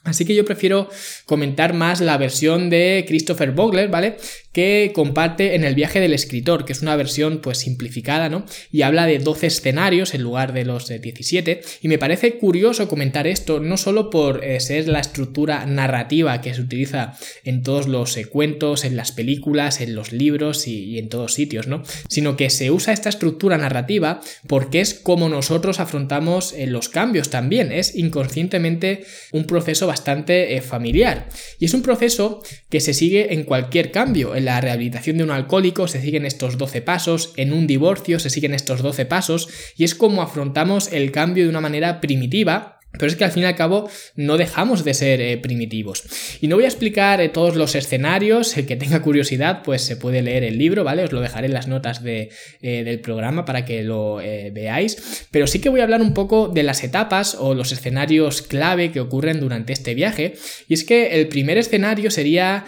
Así 0.04 0.24
que 0.24 0.34
yo 0.34 0.44
prefiero 0.44 0.88
comentar 1.26 1.74
más 1.74 2.00
la 2.00 2.18
versión 2.18 2.70
de 2.70 3.04
Christopher 3.06 3.52
Vogler, 3.52 3.88
¿vale? 3.88 4.16
que 4.52 4.92
comparte 4.94 5.54
en 5.54 5.64
el 5.64 5.74
viaje 5.74 5.98
del 5.98 6.12
escritor, 6.12 6.64
que 6.64 6.72
es 6.72 6.82
una 6.82 6.94
versión 6.94 7.40
pues 7.40 7.58
simplificada, 7.58 8.28
¿no? 8.28 8.44
Y 8.70 8.82
habla 8.82 9.06
de 9.06 9.18
12 9.18 9.46
escenarios 9.46 10.14
en 10.14 10.22
lugar 10.22 10.52
de 10.52 10.64
los 10.66 10.88
17. 10.88 11.62
Y 11.80 11.88
me 11.88 11.98
parece 11.98 12.36
curioso 12.36 12.86
comentar 12.86 13.26
esto, 13.26 13.60
no 13.60 13.78
solo 13.78 14.10
por 14.10 14.44
eh, 14.44 14.60
ser 14.60 14.88
la 14.88 15.00
estructura 15.00 15.64
narrativa 15.64 16.40
que 16.42 16.54
se 16.54 16.60
utiliza 16.60 17.16
en 17.44 17.62
todos 17.62 17.88
los 17.88 18.16
eh, 18.16 18.26
cuentos, 18.26 18.84
en 18.84 18.96
las 18.96 19.12
películas, 19.12 19.80
en 19.80 19.94
los 19.94 20.12
libros 20.12 20.68
y, 20.68 20.98
en 20.98 21.08
todos 21.08 21.32
sitios, 21.32 21.66
¿no? 21.66 21.82
Sino 22.08 22.36
que 22.36 22.50
se 22.50 22.70
usa 22.70 22.92
esta 22.92 23.08
estructura 23.08 23.56
narrativa 23.56 24.20
porque 24.46 24.80
es 24.80 24.92
como 24.92 25.30
nosotros 25.30 25.80
afrontamos 25.80 26.52
eh, 26.52 26.66
los 26.66 26.90
cambios 26.90 27.30
también. 27.30 27.72
Es 27.72 27.96
inconscientemente 27.96 29.04
un 29.32 29.46
proceso 29.46 29.86
bastante 29.92 30.58
familiar. 30.62 31.28
Y 31.58 31.66
es 31.66 31.74
un 31.74 31.82
proceso 31.82 32.42
que 32.70 32.80
se 32.80 32.94
sigue 32.94 33.34
en 33.34 33.44
cualquier 33.44 33.92
cambio 33.92 34.34
en 34.34 34.46
la 34.46 34.58
rehabilitación 34.58 35.18
de 35.18 35.24
un 35.24 35.30
alcohólico 35.30 35.86
se 35.86 36.00
siguen 36.00 36.24
estos 36.24 36.56
12 36.56 36.80
pasos, 36.80 37.34
en 37.36 37.52
un 37.52 37.66
divorcio 37.66 38.18
se 38.18 38.30
siguen 38.30 38.54
estos 38.54 38.80
12 38.80 39.04
pasos, 39.04 39.48
y 39.76 39.84
es 39.84 39.94
como 39.94 40.22
afrontamos 40.22 40.90
el 40.92 41.12
cambio 41.12 41.44
de 41.44 41.50
una 41.50 41.60
manera 41.60 42.00
primitiva 42.00 42.80
pero 42.98 43.06
es 43.06 43.16
que 43.16 43.24
al 43.24 43.32
fin 43.32 43.44
y 43.44 43.46
al 43.46 43.56
cabo 43.56 43.88
no 44.16 44.36
dejamos 44.36 44.84
de 44.84 44.94
ser 44.94 45.20
eh, 45.20 45.38
primitivos. 45.38 46.04
Y 46.40 46.48
no 46.48 46.56
voy 46.56 46.64
a 46.64 46.68
explicar 46.68 47.20
eh, 47.20 47.28
todos 47.28 47.56
los 47.56 47.74
escenarios, 47.74 48.56
el 48.56 48.66
que 48.66 48.76
tenga 48.76 49.02
curiosidad 49.02 49.62
pues 49.64 49.82
se 49.82 49.96
puede 49.96 50.22
leer 50.22 50.44
el 50.44 50.58
libro, 50.58 50.84
¿vale? 50.84 51.04
Os 51.04 51.12
lo 51.12 51.20
dejaré 51.20 51.46
en 51.46 51.54
las 51.54 51.68
notas 51.68 52.02
de, 52.02 52.30
eh, 52.60 52.84
del 52.84 53.00
programa 53.00 53.44
para 53.44 53.64
que 53.64 53.82
lo 53.82 54.16
veáis. 54.16 55.26
Pero 55.30 55.46
sí 55.46 55.60
que 55.60 55.68
voy 55.68 55.80
a 55.80 55.84
hablar 55.84 56.02
un 56.02 56.14
poco 56.14 56.48
de 56.48 56.62
las 56.62 56.84
etapas 56.84 57.36
o 57.38 57.54
los 57.54 57.72
escenarios 57.72 58.42
clave 58.42 58.92
que 58.92 59.00
ocurren 59.00 59.40
durante 59.40 59.72
este 59.72 59.94
viaje. 59.94 60.34
Y 60.68 60.74
es 60.74 60.84
que 60.84 61.20
el 61.20 61.28
primer 61.28 61.58
escenario 61.58 62.10
sería 62.10 62.66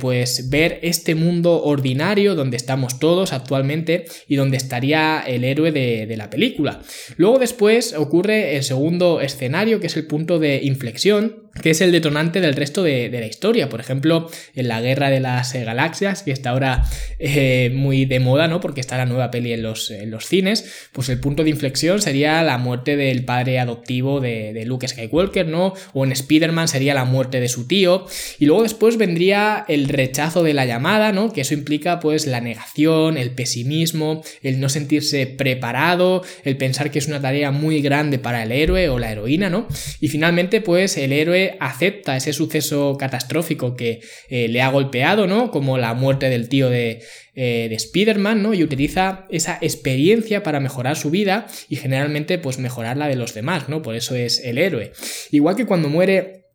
pues 0.00 0.48
ver 0.50 0.78
este 0.82 1.14
mundo 1.14 1.62
ordinario 1.62 2.34
donde 2.34 2.56
estamos 2.56 2.98
todos 2.98 3.32
actualmente 3.32 4.06
y 4.26 4.36
donde 4.36 4.56
estaría 4.56 5.22
el 5.26 5.44
héroe 5.44 5.72
de, 5.72 6.06
de 6.06 6.16
la 6.16 6.30
película. 6.30 6.80
Luego 7.16 7.38
después 7.38 7.94
ocurre 7.94 8.56
el 8.56 8.62
segundo 8.62 9.20
escenario 9.20 9.65
que 9.80 9.88
es 9.88 9.96
el 9.96 10.06
punto 10.06 10.38
de 10.38 10.60
inflexión, 10.62 11.45
que 11.62 11.70
es 11.70 11.80
el 11.80 11.92
detonante 11.92 12.40
del 12.40 12.54
resto 12.54 12.82
de, 12.82 13.10
la 13.10 13.26
historia. 13.26 13.68
Por 13.68 13.80
ejemplo, 13.80 14.30
en 14.54 14.68
la 14.68 14.80
Guerra 14.80 15.10
de 15.10 15.20
las 15.20 15.54
eh, 15.54 15.64
Galaxias, 15.64 16.22
que 16.22 16.32
está 16.32 16.50
ahora 16.50 16.84
eh, 17.18 17.70
muy 17.74 18.04
de 18.04 18.20
moda, 18.20 18.48
¿no? 18.48 18.60
Porque 18.60 18.80
está 18.80 18.96
la 18.96 19.06
nueva 19.06 19.30
peli 19.30 19.52
en 19.52 19.62
los, 19.62 19.92
los, 20.04 20.26
cines, 20.26 20.88
pues 20.92 21.08
el 21.08 21.20
punto 21.20 21.44
de 21.44 21.50
inflexión 21.50 22.00
sería 22.00 22.42
la 22.42 22.58
muerte 22.58 22.96
del 22.96 23.24
padre 23.24 23.58
adoptivo 23.58 24.20
de, 24.20 24.52
de 24.52 24.64
Luke 24.64 24.86
Skywalker, 24.86 25.46
¿no? 25.46 25.74
O 25.92 26.04
en 26.04 26.12
Spider-Man 26.12 26.68
sería 26.68 26.94
la 26.94 27.04
muerte 27.04 27.40
de 27.40 27.48
su 27.48 27.66
tío. 27.66 28.06
Y 28.38 28.46
luego 28.46 28.62
después 28.62 28.96
vendría 28.96 29.64
el 29.68 29.88
rechazo 29.88 30.42
de 30.42 30.54
la 30.54 30.66
llamada, 30.66 31.12
¿no? 31.12 31.32
Que 31.32 31.42
eso 31.42 31.54
implica 31.54 32.00
pues 32.00 32.26
la 32.26 32.40
negación, 32.40 33.16
el 33.16 33.30
pesimismo, 33.30 34.22
el 34.42 34.60
no 34.60 34.68
sentirse 34.68 35.26
preparado, 35.26 36.22
el 36.44 36.56
pensar 36.56 36.90
que 36.90 36.98
es 36.98 37.06
una 37.06 37.20
tarea 37.20 37.50
muy 37.50 37.80
grande 37.80 38.18
para 38.18 38.42
el 38.42 38.52
héroe 38.52 38.88
o 38.88 38.98
la 38.98 39.12
heroína, 39.12 39.50
¿no? 39.50 39.66
Y 40.00 40.08
finalmente 40.08 40.60
pues 40.60 40.96
el 40.96 41.12
héroe 41.12 41.45
acepta 41.60 42.16
ese 42.16 42.32
suceso 42.32 42.96
catastrófico 42.98 43.76
que 43.76 44.00
eh, 44.28 44.48
le 44.48 44.62
ha 44.62 44.70
golpeado, 44.70 45.26
¿no? 45.26 45.50
Como 45.50 45.78
la 45.78 45.94
muerte 45.94 46.28
del 46.28 46.48
tío 46.48 46.68
de, 46.68 47.02
eh, 47.34 47.66
de 47.68 47.74
Spider-Man, 47.74 48.42
¿no? 48.42 48.54
Y 48.54 48.62
utiliza 48.62 49.26
esa 49.30 49.58
experiencia 49.60 50.42
para 50.42 50.60
mejorar 50.60 50.96
su 50.96 51.10
vida 51.10 51.46
y 51.68 51.76
generalmente 51.76 52.38
pues 52.38 52.58
mejorar 52.58 52.96
la 52.96 53.08
de 53.08 53.16
los 53.16 53.34
demás, 53.34 53.68
¿no? 53.68 53.82
Por 53.82 53.94
eso 53.94 54.14
es 54.14 54.40
el 54.44 54.58
héroe. 54.58 54.92
Igual 55.30 55.56
que 55.56 55.66
cuando 55.66 55.88
muere 55.88 56.45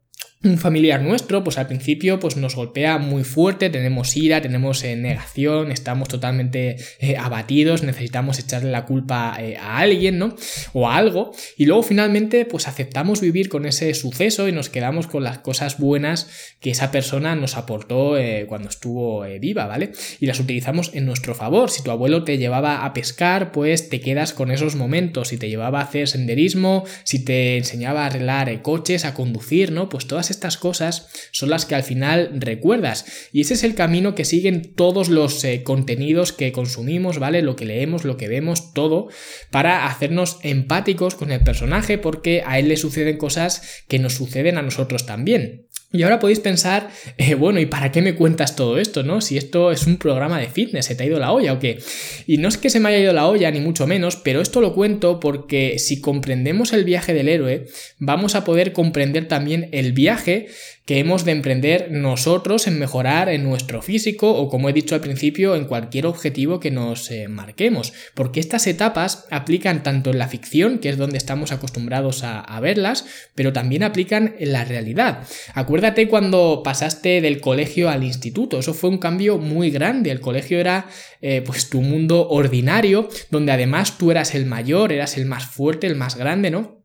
un 0.43 0.57
familiar 0.57 1.01
nuestro, 1.01 1.43
pues 1.43 1.59
al 1.59 1.67
principio 1.67 2.19
pues 2.19 2.35
nos 2.35 2.55
golpea 2.55 2.97
muy 2.97 3.23
fuerte, 3.23 3.69
tenemos 3.69 4.17
ira, 4.17 4.41
tenemos 4.41 4.83
eh, 4.83 4.95
negación, 4.95 5.71
estamos 5.71 6.07
totalmente 6.07 6.77
eh, 6.99 7.15
abatidos, 7.17 7.83
necesitamos 7.83 8.39
echarle 8.39 8.71
la 8.71 8.85
culpa 8.85 9.37
eh, 9.39 9.57
a 9.57 9.77
alguien, 9.77 10.17
¿no? 10.17 10.35
O 10.73 10.89
a 10.89 10.97
algo, 10.97 11.31
y 11.57 11.65
luego 11.65 11.83
finalmente 11.83 12.45
pues 12.45 12.67
aceptamos 12.67 13.21
vivir 13.21 13.49
con 13.49 13.65
ese 13.65 13.93
suceso 13.93 14.47
y 14.47 14.51
nos 14.51 14.69
quedamos 14.69 15.05
con 15.05 15.23
las 15.23 15.37
cosas 15.39 15.77
buenas 15.77 16.29
que 16.59 16.71
esa 16.71 16.91
persona 16.91 17.35
nos 17.35 17.55
aportó 17.55 18.15
cuando 18.47 18.69
estuvo 18.69 19.23
viva, 19.39 19.65
¿vale? 19.65 19.91
Y 20.19 20.25
las 20.25 20.39
utilizamos 20.39 20.91
en 20.93 21.05
nuestro 21.05 21.35
favor. 21.35 21.69
Si 21.69 21.83
tu 21.83 21.91
abuelo 21.91 22.23
te 22.23 22.37
llevaba 22.37 22.85
a 22.85 22.93
pescar, 22.93 23.51
pues 23.51 23.89
te 23.89 23.99
quedas 23.99 24.33
con 24.33 24.51
esos 24.51 24.75
momentos. 24.75 25.29
Si 25.29 25.37
te 25.37 25.49
llevaba 25.49 25.79
a 25.79 25.83
hacer 25.83 26.07
senderismo, 26.07 26.85
si 27.03 27.23
te 27.23 27.57
enseñaba 27.57 28.03
a 28.03 28.05
arreglar 28.07 28.61
coches, 28.61 29.05
a 29.05 29.13
conducir, 29.13 29.71
¿no? 29.71 29.89
Pues 29.89 30.07
todas 30.07 30.30
estas 30.31 30.57
cosas 30.57 31.07
son 31.31 31.49
las 31.49 31.65
que 31.65 31.75
al 31.75 31.83
final 31.83 32.31
recuerdas. 32.35 33.05
Y 33.31 33.41
ese 33.41 33.53
es 33.53 33.63
el 33.63 33.75
camino 33.75 34.15
que 34.15 34.25
siguen 34.25 34.73
todos 34.75 35.09
los 35.09 35.43
eh, 35.43 35.63
contenidos 35.63 36.33
que 36.33 36.51
consumimos, 36.51 37.19
¿vale? 37.19 37.41
Lo 37.41 37.55
que 37.55 37.65
leemos, 37.65 38.03
lo 38.03 38.17
que 38.17 38.27
vemos, 38.27 38.73
todo, 38.73 39.09
para 39.49 39.87
hacernos 39.87 40.39
empáticos 40.43 41.15
con 41.15 41.31
el 41.31 41.43
personaje 41.43 41.97
porque 41.97 42.43
a 42.45 42.59
él 42.59 42.69
le 42.69 42.77
suceden 42.77 43.17
cosas 43.17 43.83
que 43.87 43.99
nos 43.99 44.13
suceden 44.13 44.57
a 44.57 44.61
nosotros 44.61 45.05
también. 45.05 45.67
Y 45.93 46.03
ahora 46.03 46.19
podéis 46.19 46.39
pensar, 46.39 46.89
eh, 47.17 47.35
bueno, 47.35 47.59
¿y 47.59 47.65
para 47.65 47.91
qué 47.91 48.01
me 48.01 48.15
cuentas 48.15 48.55
todo 48.55 48.77
esto, 48.77 49.03
no? 49.03 49.19
Si 49.19 49.37
esto 49.37 49.71
es 49.71 49.87
un 49.87 49.97
programa 49.97 50.39
de 50.39 50.47
fitness, 50.47 50.85
¿se 50.85 50.95
te 50.95 51.03
ha 51.03 51.07
ido 51.07 51.19
la 51.19 51.33
olla 51.33 51.53
o 51.53 51.59
qué? 51.59 51.79
Y 52.27 52.37
no 52.37 52.47
es 52.47 52.57
que 52.57 52.69
se 52.69 52.79
me 52.79 52.89
haya 52.89 52.99
ido 52.99 53.13
la 53.13 53.27
olla, 53.27 53.51
ni 53.51 53.59
mucho 53.59 53.87
menos, 53.87 54.15
pero 54.15 54.39
esto 54.39 54.61
lo 54.61 54.73
cuento 54.73 55.19
porque 55.19 55.79
si 55.79 55.99
comprendemos 55.99 56.71
el 56.71 56.85
viaje 56.85 57.13
del 57.13 57.27
héroe, 57.27 57.67
vamos 57.99 58.35
a 58.35 58.45
poder 58.45 58.71
comprender 58.71 59.27
también 59.27 59.67
el 59.73 59.91
viaje 59.91 60.47
que 60.91 60.99
hemos 60.99 61.23
de 61.23 61.31
emprender 61.31 61.89
nosotros 61.89 62.67
en 62.67 62.77
mejorar 62.77 63.29
en 63.29 63.45
nuestro 63.45 63.81
físico 63.81 64.29
o 64.29 64.49
como 64.49 64.67
he 64.67 64.73
dicho 64.73 64.93
al 64.93 64.99
principio 64.99 65.55
en 65.55 65.63
cualquier 65.63 66.05
objetivo 66.05 66.59
que 66.59 66.69
nos 66.69 67.09
eh, 67.11 67.29
marquemos. 67.29 67.93
Porque 68.13 68.41
estas 68.41 68.67
etapas 68.67 69.25
aplican 69.31 69.83
tanto 69.83 70.09
en 70.09 70.19
la 70.19 70.27
ficción 70.27 70.79
que 70.79 70.89
es 70.89 70.97
donde 70.97 71.17
estamos 71.17 71.53
acostumbrados 71.53 72.25
a, 72.25 72.59
verlas 72.59 73.05
pero 73.35 73.53
también 73.53 73.83
aplican 73.83 74.35
en 74.37 74.51
la 74.51 74.65
realidad. 74.65 75.25
Acuérdate 75.53 76.09
cuando 76.09 76.61
pasaste 76.61 77.21
del 77.21 77.39
colegio 77.39 77.89
al 77.89 78.03
instituto. 78.03 78.59
Eso 78.59 78.73
fue 78.73 78.89
un 78.89 78.97
cambio 78.97 79.37
muy 79.37 79.71
grande. 79.71 80.11
El 80.11 80.19
colegio 80.19 80.59
era 80.59 80.87
eh, 81.21 81.41
pues 81.41 81.69
tu 81.69 81.79
mundo 81.79 82.27
ordinario 82.27 83.07
donde 83.29 83.53
además 83.53 83.97
tú 83.97 84.11
eras 84.11 84.35
el 84.35 84.45
mayor 84.45 84.91
eras 84.91 85.15
el 85.17 85.25
más 85.25 85.45
fuerte 85.45 85.87
el 85.87 85.95
más 85.95 86.17
grande 86.17 86.51
no 86.51 86.80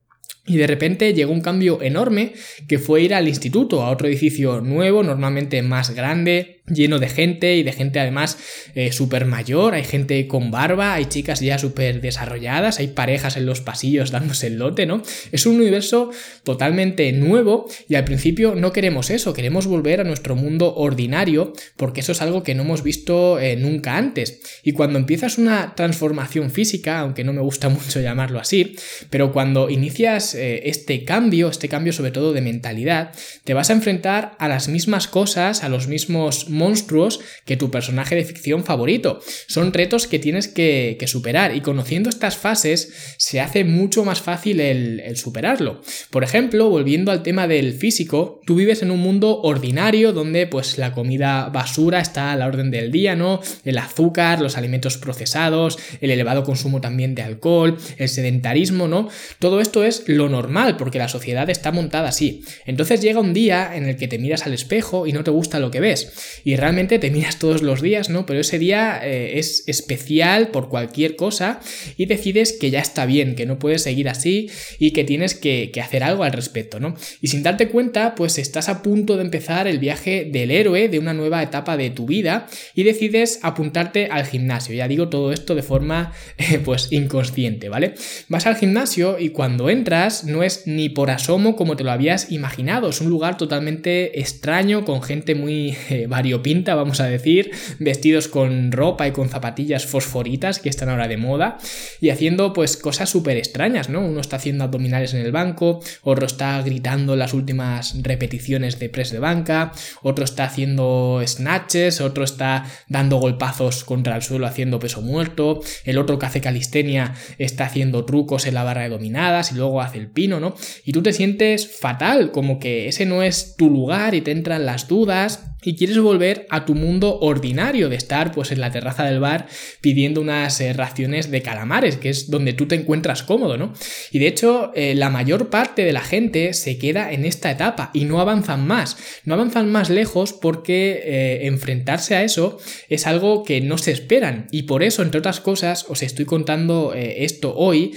y 0.46 0.56
de 0.56 0.66
repente 0.66 1.12
llegó 1.12 1.32
un 1.32 1.40
cambio 1.40 1.82
enorme 1.82 2.32
que 2.68 2.78
fue 2.78 3.02
ir 3.02 3.14
al 3.14 3.28
instituto, 3.28 3.82
a 3.82 3.90
otro 3.90 4.08
edificio 4.08 4.60
nuevo, 4.60 5.02
normalmente 5.02 5.62
más 5.62 5.90
grande, 5.90 6.55
lleno 6.68 6.99
de 6.99 7.08
gente 7.08 7.56
y 7.56 7.62
de 7.62 7.73
gente 7.73 8.00
además 8.00 8.38
eh, 8.75 8.92
súper 8.92 9.25
mayor, 9.26 9.75
hay 9.75 9.85
gente 9.85 10.26
con 10.26 10.50
barba, 10.50 10.94
hay 10.94 11.06
chicas 11.06 11.40
ya 11.40 11.58
súper 11.58 12.00
desarrolladas, 12.00 12.78
hay 12.78 12.88
parejas 12.88 13.37
en 13.37 13.46
los 13.46 13.61
pasillos 13.61 14.11
dándose 14.11 14.49
el 14.49 14.58
lote, 14.58 14.87
¿no? 14.87 15.02
Es 15.32 15.46
un 15.46 15.56
universo 15.56 16.11
totalmente 16.42 17.11
nuevo 17.12 17.68
y 17.88 17.94
al 17.94 18.04
principio 18.04 18.54
no 18.54 18.73
queremos 18.73 19.11
eso, 19.11 19.32
queremos 19.32 19.66
volver 19.66 20.00
a 20.00 20.04
nuestro 20.04 20.37
mundo 20.37 20.75
ordinario 20.75 21.52
porque 21.76 22.00
eso 22.00 22.12
es 22.12 22.23
algo 22.23 22.42
que 22.42 22.54
no 22.54 22.62
hemos 22.62 22.82
visto 22.82 23.38
eh, 23.38 23.56
nunca 23.56 23.96
antes. 23.96 24.40
Y 24.62 24.73
cuando 24.73 24.99
empiezas 24.99 25.38
una 25.38 25.75
transformación 25.75 26.50
física, 26.50 27.00
aunque 27.00 27.25
no 27.25 27.32
me 27.32 27.40
gusta 27.40 27.68
mucho 27.68 28.00
llamarlo 28.00 28.40
así, 28.40 28.76
pero 29.11 29.32
cuando 29.32 29.70
inicias 29.70 30.35
eh, 30.35 30.62
este 30.68 31.04
cambio, 31.04 31.49
este 31.49 31.68
cambio 31.68 31.92
sobre 31.92 32.11
todo 32.11 32.32
de 32.32 32.40
mentalidad, 32.40 33.12
te 33.44 33.54
vas 33.54 33.70
a 33.70 33.75
enfrentar 33.75 34.35
a 34.38 34.49
las 34.49 34.68
mismas 34.68 35.06
cosas, 35.06 35.62
a 35.62 35.68
los 35.68 35.87
mismos 35.87 36.49
monstruos 36.56 37.20
que 37.44 37.56
tu 37.56 37.70
personaje 37.70 38.16
de 38.16 38.25
ficción 38.25 38.64
favorito. 38.64 39.20
Son 39.46 39.72
retos 39.72 40.06
que 40.06 40.18
tienes 40.18 40.48
que, 40.48 40.96
superar 41.06 41.54
y 41.54 41.60
conociendo 41.60 42.10
estas 42.10 42.36
fases 42.36 43.14
se 43.16 43.40
hace 43.40 43.62
mucho 43.62 44.04
más 44.04 44.20
fácil 44.20 44.60
el, 44.60 45.16
superarlo. 45.16 45.82
Por 46.10 46.25
ejemplo, 46.25 46.68
volviendo 46.68 47.12
al 47.12 47.22
tema 47.22 47.46
del 47.46 47.75
físico, 47.75 48.40
tú 48.44 48.56
vives 48.56 48.82
en 48.82 48.90
un 48.90 48.98
mundo 48.98 49.40
ordinario 49.42 50.12
donde 50.12 50.48
pues 50.48 50.78
la 50.78 50.92
comida 50.92 51.48
basura 51.48 52.00
está 52.00 52.32
a 52.32 52.36
la 52.36 52.46
orden 52.46 52.72
del 52.72 52.90
día, 52.90 53.14
¿no? 53.14 53.40
El 53.64 53.78
azúcar, 53.78 54.40
los 54.40 54.56
alimentos 54.56 54.98
procesados, 54.98 55.78
el 56.00 56.10
elevado 56.10 56.42
consumo 56.42 56.80
también 56.80 57.14
de 57.14 57.22
alcohol, 57.22 57.78
el 57.98 58.08
sedentarismo, 58.08 58.88
¿no? 58.88 59.08
Todo 59.38 59.60
esto 59.60 59.84
es 59.84 60.08
lo 60.08 60.28
normal 60.28 60.76
porque 60.76 60.98
la 60.98 61.08
sociedad 61.08 61.48
está 61.50 61.70
montada 61.70 62.08
así. 62.08 62.42
Entonces 62.64 63.00
llega 63.00 63.20
un 63.20 63.32
día 63.32 63.76
en 63.76 63.86
el 63.86 63.96
que 63.96 64.08
te 64.08 64.18
miras 64.18 64.44
al 64.44 64.54
espejo 64.54 65.06
y 65.06 65.12
no 65.12 65.22
te 65.22 65.30
gusta 65.30 65.60
lo 65.60 65.70
que 65.70 65.80
ves 65.80 66.42
y 66.46 66.54
realmente 66.54 67.00
te 67.00 67.10
miras 67.10 67.40
todos 67.40 67.60
los 67.60 67.82
días, 67.82 68.08
¿no? 68.08 68.24
Pero 68.24 68.38
ese 68.38 68.60
día 68.60 69.00
eh, 69.02 69.40
es 69.40 69.64
especial 69.66 70.52
por 70.52 70.68
cualquier 70.68 71.16
cosa 71.16 71.58
y 71.96 72.06
decides 72.06 72.52
que 72.52 72.70
ya 72.70 72.78
está 72.78 73.04
bien, 73.04 73.34
que 73.34 73.46
no 73.46 73.58
puedes 73.58 73.82
seguir 73.82 74.08
así 74.08 74.48
y 74.78 74.92
que 74.92 75.02
tienes 75.02 75.34
que, 75.34 75.72
hacer 75.82 76.04
algo 76.04 76.22
al 76.22 76.30
respecto, 76.32 76.78
¿no? 76.78 76.94
Y 77.20 77.28
sin 77.28 77.42
darte 77.42 77.66
cuenta, 77.66 78.14
pues 78.14 78.38
estás 78.38 78.68
a 78.68 78.84
punto 78.84 79.16
de 79.16 79.22
empezar 79.22 79.66
el 79.66 79.80
viaje 79.80 80.24
del 80.24 80.52
héroe 80.52 80.88
de 80.88 81.00
una 81.00 81.14
nueva 81.14 81.42
etapa 81.42 81.76
de 81.76 81.90
tu 81.90 82.06
vida 82.06 82.46
y 82.76 82.84
decides 82.84 83.40
apuntarte 83.42 84.06
al 84.06 84.24
gimnasio. 84.24 84.72
Ya 84.72 84.86
digo 84.86 85.08
todo 85.08 85.32
esto 85.32 85.56
de 85.56 85.64
forma, 85.64 86.12
eh, 86.38 86.60
pues, 86.64 86.92
inconsciente, 86.92 87.68
¿vale? 87.68 87.94
Vas 88.28 88.46
al 88.46 88.54
gimnasio 88.54 89.18
y 89.18 89.30
cuando 89.30 89.68
entras 89.68 90.22
no 90.22 90.44
es 90.44 90.68
ni 90.68 90.90
por 90.90 91.10
asomo 91.10 91.56
como 91.56 91.74
te 91.74 91.82
lo 91.82 91.90
habías 91.90 92.30
imaginado, 92.30 92.90
es 92.90 93.00
un 93.00 93.10
lugar 93.10 93.36
totalmente 93.36 94.20
extraño 94.20 94.84
con 94.84 95.02
gente 95.02 95.34
muy 95.34 95.76
eh, 95.90 96.06
pinta, 96.42 96.74
vamos 96.74 97.00
a 97.00 97.06
decir, 97.06 97.50
vestidos 97.78 98.28
con 98.28 98.72
ropa 98.72 99.06
y 99.06 99.12
con 99.12 99.28
zapatillas 99.28 99.86
fosforitas 99.86 100.58
que 100.58 100.68
están 100.68 100.88
ahora 100.88 101.08
de 101.08 101.16
moda 101.16 101.58
y 102.00 102.10
haciendo 102.10 102.52
pues 102.52 102.76
cosas 102.76 103.10
súper 103.10 103.36
extrañas, 103.36 103.88
¿no? 103.88 104.00
Uno 104.00 104.20
está 104.20 104.36
haciendo 104.36 104.64
abdominales 104.64 105.14
en 105.14 105.20
el 105.20 105.32
banco, 105.32 105.80
otro 106.02 106.26
está 106.26 106.60
gritando 106.62 107.16
las 107.16 107.34
últimas 107.34 108.02
repeticiones 108.02 108.78
de 108.78 108.88
press 108.88 109.10
de 109.10 109.18
banca, 109.18 109.72
otro 110.02 110.24
está 110.24 110.44
haciendo 110.44 111.22
snatches, 111.26 112.00
otro 112.00 112.24
está 112.24 112.64
dando 112.88 113.18
golpazos 113.18 113.84
contra 113.84 114.16
el 114.16 114.22
suelo 114.22 114.46
haciendo 114.46 114.78
peso 114.78 115.02
muerto, 115.02 115.60
el 115.84 115.98
otro 115.98 116.18
que 116.18 116.26
hace 116.26 116.40
calistenia 116.40 117.14
está 117.38 117.66
haciendo 117.66 118.04
trucos 118.04 118.46
en 118.46 118.54
la 118.54 118.64
barra 118.64 118.82
de 118.82 118.90
dominadas 118.90 119.52
y 119.52 119.56
luego 119.56 119.80
hace 119.80 119.98
el 119.98 120.08
pino, 120.08 120.40
¿no? 120.40 120.54
Y 120.84 120.92
tú 120.92 121.02
te 121.02 121.12
sientes 121.12 121.68
fatal, 121.68 122.30
como 122.32 122.58
que 122.58 122.88
ese 122.88 123.06
no 123.06 123.22
es 123.22 123.56
tu 123.56 123.70
lugar 123.70 124.14
y 124.14 124.20
te 124.20 124.30
entran 124.30 124.66
las 124.66 124.88
dudas 124.88 125.55
y 125.62 125.75
quieres 125.75 125.98
volver 125.98 126.46
a 126.50 126.64
tu 126.64 126.75
mundo 126.75 127.18
ordinario 127.20 127.88
de 127.88 127.96
estar 127.96 128.32
pues 128.32 128.52
en 128.52 128.60
la 128.60 128.70
terraza 128.70 129.04
del 129.04 129.20
bar 129.20 129.46
pidiendo 129.80 130.20
unas 130.20 130.60
eh, 130.60 130.72
raciones 130.72 131.30
de 131.30 131.42
calamares, 131.42 131.96
que 131.96 132.10
es 132.10 132.30
donde 132.30 132.52
tú 132.52 132.66
te 132.66 132.75
encuentras 132.75 133.22
cómodo, 133.22 133.56
¿no? 133.56 133.72
Y 134.12 134.18
de 134.18 134.28
hecho, 134.28 134.70
eh, 134.75 134.94
la 134.94 135.10
mayor 135.10 135.50
parte 135.50 135.84
de 135.84 135.92
la 135.92 136.02
gente 136.02 136.52
se 136.52 136.78
queda 136.78 137.12
en 137.12 137.25
esta 137.25 137.50
etapa 137.50 137.90
y 137.94 138.04
no 138.04 138.20
avanzan 138.20 138.66
más. 138.66 138.96
No 139.25 139.34
avanzan 139.34 139.70
más 139.72 139.90
lejos 139.90 140.32
porque 140.32 141.02
eh, 141.04 141.46
enfrentarse 141.46 142.14
a 142.14 142.22
eso 142.22 142.58
es 142.88 143.06
algo 143.06 143.42
que 143.42 143.60
no 143.60 143.78
se 143.78 143.92
esperan. 143.92 144.48
Y 144.50 144.64
por 144.64 144.82
eso, 144.82 145.02
entre 145.02 145.18
otras 145.18 145.40
cosas, 145.40 145.86
os 145.88 146.02
estoy 146.02 146.26
contando 146.26 146.92
esto 146.94 147.54
hoy 147.56 147.94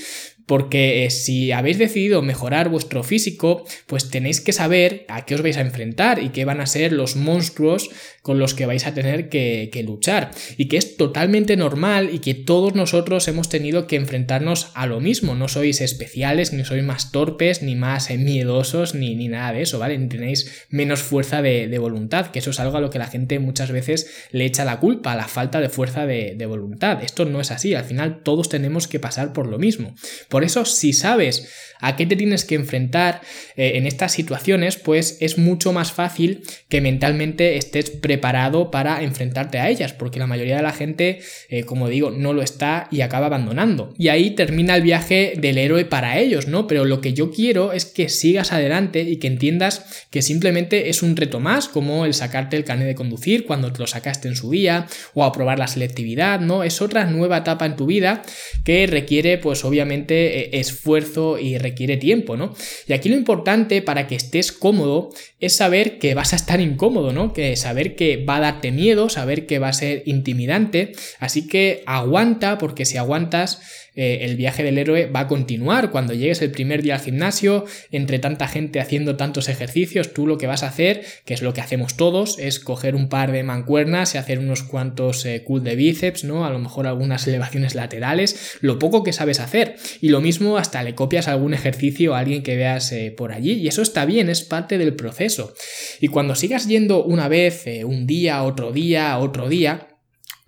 porque 0.49 1.05
eh, 1.05 1.11
si 1.11 1.51
habéis 1.51 1.77
decidido 1.77 2.23
mejorar 2.23 2.69
vuestro 2.69 3.03
físico, 3.03 3.67
pues 3.85 4.09
tenéis 4.09 4.41
que 4.41 4.51
saber 4.51 5.05
a 5.07 5.23
qué 5.23 5.35
os 5.35 5.43
vais 5.43 5.57
a 5.57 5.61
enfrentar 5.61 6.23
y 6.23 6.29
qué 6.29 6.43
van 6.43 6.59
a 6.59 6.65
ser 6.65 6.91
los 6.91 7.15
monstruos 7.15 7.91
con 8.23 8.39
los 8.39 8.53
que 8.53 8.65
vais 8.65 8.85
a 8.85 8.93
tener 8.93 9.29
que, 9.29 9.83
luchar. 9.85 10.31
Y 10.57 10.67
que 10.67 10.77
es 10.77 10.97
totalmente 10.97 11.55
normal 11.55 12.09
y 12.11 12.19
que 12.19 12.33
todos 12.33 12.75
nosotros 12.75 13.27
hemos 13.27 13.47
tenido 13.47 13.87
que 13.87 13.95
enfrentarnos 13.95 14.71
a 14.73 14.87
lo 14.87 14.99
mismo. 14.99 15.35
No 15.35 15.47
sois 15.47 15.81
especiales, 15.81 16.51
ni 16.51 16.65
sois 16.65 16.83
más 16.83 17.11
torpes, 17.11 17.61
ni 17.61 17.75
más 17.75 18.09
eh, 18.09 18.17
miedosos, 18.17 18.95
ni, 18.95 19.15
ni, 19.15 19.27
nada 19.27 19.53
de 19.53 19.61
eso, 19.61 19.79
¿vale? 19.79 19.97
Tenéis 19.97 20.65
menos 20.69 21.01
fuerza 21.01 21.41
de, 21.41 21.77
voluntad, 21.79 22.27
que 22.27 22.39
eso 22.39 22.49
es 22.49 22.59
algo 22.59 22.77
a 22.77 22.81
lo 22.81 22.89
que 22.89 22.99
la 22.99 23.07
gente 23.07 23.39
muchas 23.39 23.71
veces 23.71 24.11
le 24.31 24.45
echa 24.45 24.65
la 24.65 24.79
culpa, 24.79 25.15
la 25.15 25.27
falta 25.27 25.61
de 25.61 25.69
fuerza 25.69 26.05
de, 26.05 26.45
voluntad. 26.45 27.03
Esto 27.03 27.25
no 27.25 27.39
es 27.39 27.51
así, 27.51 27.75
al 27.75 27.85
final 27.85 28.21
todos 28.23 28.49
tenemos 28.49 28.87
que 28.87 28.99
pasar 28.99 29.33
por 29.33 29.47
lo 29.47 29.59
mismo. 29.59 29.95
Eso, 30.43 30.65
si 30.65 30.93
sabes 30.93 31.49
a 31.79 31.95
qué 31.95 32.05
te 32.05 32.15
tienes 32.15 32.45
que 32.45 32.55
enfrentar 32.55 33.21
eh, 33.55 33.73
en 33.75 33.87
estas 33.87 34.11
situaciones, 34.11 34.75
pues 34.77 35.17
es 35.21 35.37
mucho 35.37 35.71
más 35.73 35.91
fácil 35.91 36.43
que 36.67 36.81
mentalmente 36.81 37.57
estés 37.57 37.89
preparado 37.89 38.69
para 38.69 39.01
enfrentarte 39.01 39.59
a 39.59 39.69
ellas, 39.69 39.93
porque 39.93 40.19
la 40.19 40.27
mayoría 40.27 40.57
de 40.57 40.63
la 40.63 40.73
gente, 40.73 41.19
eh, 41.49 41.63
como 41.63 41.87
digo, 41.87 42.11
no 42.11 42.33
lo 42.33 42.41
está 42.41 42.87
y 42.91 43.01
acaba 43.01 43.27
abandonando. 43.27 43.93
Y 43.97 44.09
ahí 44.09 44.31
termina 44.31 44.75
el 44.75 44.81
viaje 44.81 45.33
del 45.37 45.57
héroe 45.57 45.85
para 45.85 46.19
ellos, 46.19 46.47
¿no? 46.47 46.67
Pero 46.67 46.85
lo 46.85 47.01
que 47.01 47.13
yo 47.13 47.31
quiero 47.31 47.71
es 47.71 47.85
que 47.85 48.09
sigas 48.09 48.51
adelante 48.51 49.01
y 49.01 49.17
que 49.17 49.27
entiendas 49.27 50.05
que 50.09 50.21
simplemente 50.21 50.89
es 50.89 51.01
un 51.01 51.15
reto 51.15 51.39
más, 51.39 51.69
como 51.69 52.05
el 52.05 52.13
sacarte 52.13 52.57
el 52.57 52.65
carnet 52.65 52.87
de 52.87 52.95
conducir 52.95 53.45
cuando 53.45 53.71
te 53.71 53.79
lo 53.79 53.87
sacaste 53.87 54.27
en 54.27 54.35
su 54.35 54.51
día, 54.51 54.87
o 55.13 55.23
aprobar 55.23 55.57
la 55.57 55.67
selectividad, 55.67 56.41
¿no? 56.41 56.63
Es 56.63 56.81
otra 56.81 57.05
nueva 57.05 57.37
etapa 57.37 57.65
en 57.65 57.77
tu 57.77 57.85
vida 57.85 58.21
que 58.65 58.85
requiere, 58.85 59.37
pues 59.37 59.63
obviamente, 59.63 60.18
eh, 60.27 60.49
esfuerzo 60.59 61.39
y 61.39 61.57
requiere 61.57 61.97
tiempo, 61.97 62.37
¿no? 62.37 62.53
Y 62.87 62.93
aquí 62.93 63.09
lo 63.09 63.15
importante 63.15 63.81
para 63.81 64.07
que 64.07 64.15
estés 64.15 64.51
cómodo 64.51 65.09
es 65.39 65.55
saber 65.55 65.99
que 65.99 66.13
vas 66.13 66.33
a 66.33 66.35
estar 66.35 66.59
incómodo, 66.61 67.13
¿no? 67.13 67.33
Que 67.33 67.55
saber 67.55 67.95
que 67.95 68.23
va 68.23 68.37
a 68.37 68.41
darte 68.41 68.71
miedo, 68.71 69.09
saber 69.09 69.45
que 69.45 69.59
va 69.59 69.69
a 69.69 69.73
ser 69.73 70.03
intimidante, 70.05 70.93
así 71.19 71.47
que 71.47 71.83
aguanta 71.85 72.57
porque 72.57 72.85
si 72.85 72.97
aguantas 72.97 73.61
eh, 73.99 74.23
el 74.23 74.37
viaje 74.37 74.63
del 74.63 74.77
héroe 74.77 75.07
va 75.07 75.19
a 75.19 75.27
continuar. 75.27 75.91
Cuando 75.91 76.13
llegues 76.13 76.41
el 76.41 76.51
primer 76.51 76.81
día 76.81 76.95
al 76.95 77.01
gimnasio, 77.01 77.65
entre 77.91 78.17
tanta 78.17 78.47
gente 78.47 78.79
haciendo 78.79 79.17
tantos 79.17 79.49
ejercicios, 79.49 80.13
tú 80.13 80.25
lo 80.25 80.37
que 80.37 80.47
vas 80.47 80.63
a 80.63 80.67
hacer, 80.67 81.03
que 81.25 81.33
es 81.33 81.41
lo 81.41 81.53
que 81.53 81.59
hacemos 81.59 81.97
todos, 81.97 82.39
es 82.39 82.61
coger 82.61 82.95
un 82.95 83.09
par 83.09 83.33
de 83.33 83.43
mancuernas 83.43 84.15
y 84.15 84.17
hacer 84.17 84.39
unos 84.39 84.63
cuantos 84.63 85.25
eh, 85.25 85.43
de 85.45 85.75
bíceps, 85.75 86.23
¿no? 86.23 86.45
A 86.45 86.49
lo 86.49 86.59
mejor 86.59 86.87
algunas 86.87 87.27
elevaciones 87.27 87.75
laterales, 87.75 88.57
lo 88.61 88.79
poco 88.79 89.03
que 89.03 89.11
sabes 89.11 89.41
hacer. 89.41 89.75
Y 89.99 90.07
lo 90.07 90.21
mismo 90.21 90.57
hasta 90.57 90.81
le 90.81 90.95
copias 90.95 91.27
algún 91.27 91.53
ejercicio 91.53 92.15
a 92.15 92.19
alguien 92.19 92.41
que 92.41 92.55
veas 92.55 92.93
eh, 92.93 93.11
por 93.11 93.33
allí. 93.33 93.55
Y 93.55 93.67
eso 93.67 93.81
está 93.81 94.05
bien, 94.05 94.29
es 94.29 94.43
parte 94.43 94.77
del 94.77 94.95
proceso. 94.95 95.53
Y 95.99 96.07
cuando 96.07 96.35
sigas 96.35 96.69
yendo 96.69 97.03
una 97.03 97.27
vez, 97.27 97.65
un 97.83 98.07
día, 98.07 98.43
otro 98.43 98.71
día, 98.71 99.17
otro 99.17 99.49
día, 99.49 99.88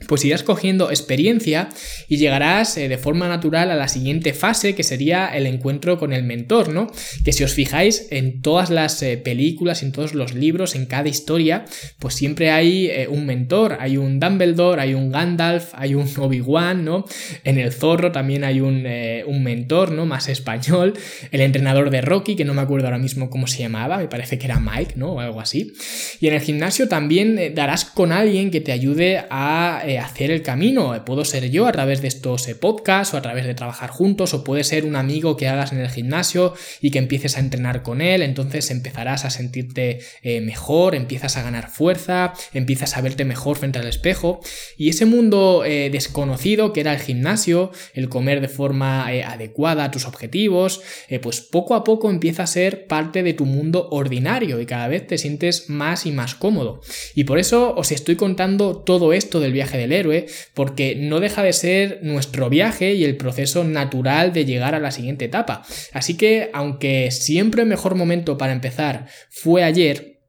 pues 0.08 0.26
irás 0.26 0.44
cogiendo 0.44 0.90
experiencia 0.90 1.70
y 2.08 2.18
llegarás 2.18 2.78
eh, 2.78 2.88
de 2.88 2.98
forma 2.98 3.28
natural 3.28 3.72
a 3.72 3.76
la 3.76 3.88
siguiente 3.88 4.34
fase 4.34 4.76
que 4.76 4.84
sería 4.84 5.28
el 5.28 5.46
encuentro 5.46 5.98
con 5.98 6.14
el 6.14 6.24
mentor, 6.24 6.70
¿no? 6.70 6.92
Que 7.24 7.34
si 7.34 7.44
os 7.44 7.54
fijáis 7.54 8.08
en 8.12 8.42
todas 8.42 8.70
las 8.70 9.02
eh, 9.04 9.18
películas, 9.18 9.84
en 9.84 9.92
todos 9.92 10.14
los 10.14 10.34
libros, 10.34 10.76
en 10.76 10.86
cada 10.86 11.10
historia, 11.10 11.66
pues 12.00 12.16
siempre 12.16 12.52
hay 12.52 12.88
eh, 12.88 13.08
un 13.10 13.26
mentor, 13.26 13.78
hay 13.80 13.98
un 13.98 14.20
Dumbledore, 14.20 14.82
hay 14.82 14.94
un 14.94 15.12
Gandalf, 15.12 15.72
hay 15.74 15.96
un 15.96 16.10
Obi-Wan, 16.18 16.84
¿no? 16.84 17.06
En 17.44 17.58
el 17.58 17.72
Zorro 17.72 18.12
también 18.12 18.44
hay 18.44 18.60
un, 18.60 18.86
un, 19.26 19.44
mentor, 19.44 19.92
¿no? 19.92 20.06
Más 20.06 20.30
español, 20.30 20.94
el 21.32 21.42
entrenador 21.42 21.90
de 21.90 22.02
Rocky, 22.02 22.36
que 22.36 22.46
no 22.46 22.54
me 22.54 22.62
acuerdo 22.62 22.88
ahora 22.88 22.98
mismo 22.98 23.30
cómo 23.30 23.48
se 23.48 23.60
llamaba, 23.60 23.98
me 23.98 24.08
parece 24.08 24.38
que 24.38 24.46
era 24.46 24.60
Mike, 24.60 24.94
¿no? 24.96 25.14
O 25.14 25.20
algo 25.20 25.42
así. 25.42 25.74
Y 26.20 26.28
en 26.28 26.34
el 26.34 26.42
gimnasio 26.42 26.88
también 26.88 27.54
darás 27.56 27.86
con 27.86 28.12
alguien 28.12 28.52
que 28.52 28.62
te 28.62 28.72
ayude 28.72 29.24
a 29.30 29.84
eh, 29.92 30.00
hacer 30.00 30.32
el 30.32 30.42
camino. 30.42 30.96
Eh, 30.96 31.02
puedo 31.06 31.26
ser 31.26 31.50
yo 31.50 31.68
a 31.68 31.72
través 31.72 32.02
de 32.02 32.08
estos 32.08 32.48
eh, 32.48 32.56
podcasts 32.56 33.14
o 33.14 33.18
a 33.18 33.22
través 33.22 33.46
de 33.46 33.54
trabajar 33.54 33.90
juntos 33.90 34.34
o 34.34 34.44
puede 34.44 34.64
ser 34.64 34.86
un 34.86 34.96
amigo 34.96 35.36
que 35.38 35.48
hagas 35.48 35.72
en 35.72 35.80
el 35.80 35.90
gimnasio 35.90 36.54
y 36.80 36.92
que 36.92 37.00
empieces 37.00 37.38
a 37.38 37.40
entrenar 37.40 37.84
con 37.84 38.02
él, 38.02 38.22
entonces 38.22 38.72
empezarás 38.72 39.26
a 39.26 39.30
sentirte 39.30 40.00
mejor, 40.24 40.96
empiezas 40.96 41.38
a 41.38 41.44
ganar 41.44 41.70
fuerza, 41.70 42.34
empiezas 42.54 42.96
a 42.96 43.02
verte 43.02 43.26
mejor 43.26 43.58
frente 43.58 43.80
al 43.80 43.88
espejo 43.88 44.40
y 44.78 44.90
ese 44.90 45.06
mundo 45.06 45.64
desconocido 45.64 46.74
que 46.74 46.82
era 46.82 46.94
el 46.94 47.00
gimnasio, 47.00 47.72
el 47.94 48.10
comer 48.10 48.42
de 48.42 48.48
forma 48.48 49.06
adecuada 49.06 49.86
a 49.86 49.92
tus 49.92 50.06
objetivos, 50.06 50.82
pues 51.22 51.42
poco 51.42 51.76
a 51.76 51.84
poco 51.84 52.10
empieza 52.10 52.44
a 52.44 52.48
ser 52.48 52.88
parte 52.88 53.24
de 53.24 53.34
tu 53.34 53.46
mundo 53.46 53.88
ordinario 53.92 54.60
y 54.62 54.66
cada 54.66 54.88
vez 54.88 55.08
te 55.08 55.18
sientes 55.18 55.70
más 55.70 56.06
y 56.06 56.12
más 56.12 56.36
cómodo. 56.36 56.82
Y 57.16 57.24
por 57.26 57.40
eso 57.40 57.74
os 57.76 57.92
estoy 57.92 58.16
contando 58.16 58.78
todo 58.78 59.14
esto 59.14 59.40
del 59.40 59.54
viaje 59.54 59.78
del 59.82 59.92
héroe, 59.92 60.26
porque 60.54 60.96
no 60.96 61.20
deja 61.20 61.44
de 61.44 61.54
ser 61.54 62.00
nuestro 62.02 62.50
viaje 62.50 62.94
y 62.94 63.04
el 63.04 63.18
proceso 63.18 63.64
natural 63.64 64.34
de 64.34 64.46
llegar 64.46 64.76
a 64.76 64.80
la 64.80 64.92
siguiente 64.92 65.26
etapa. 65.26 65.64
Así 65.94 66.16
que, 66.16 66.50
aunque 66.54 67.12
siempre 67.12 67.64
el 67.64 67.68
mejor 67.68 67.96
momento 67.96 68.38
para 68.38 68.54
empezar 68.54 69.08
fue 69.30 69.64
ayer, 69.64 70.21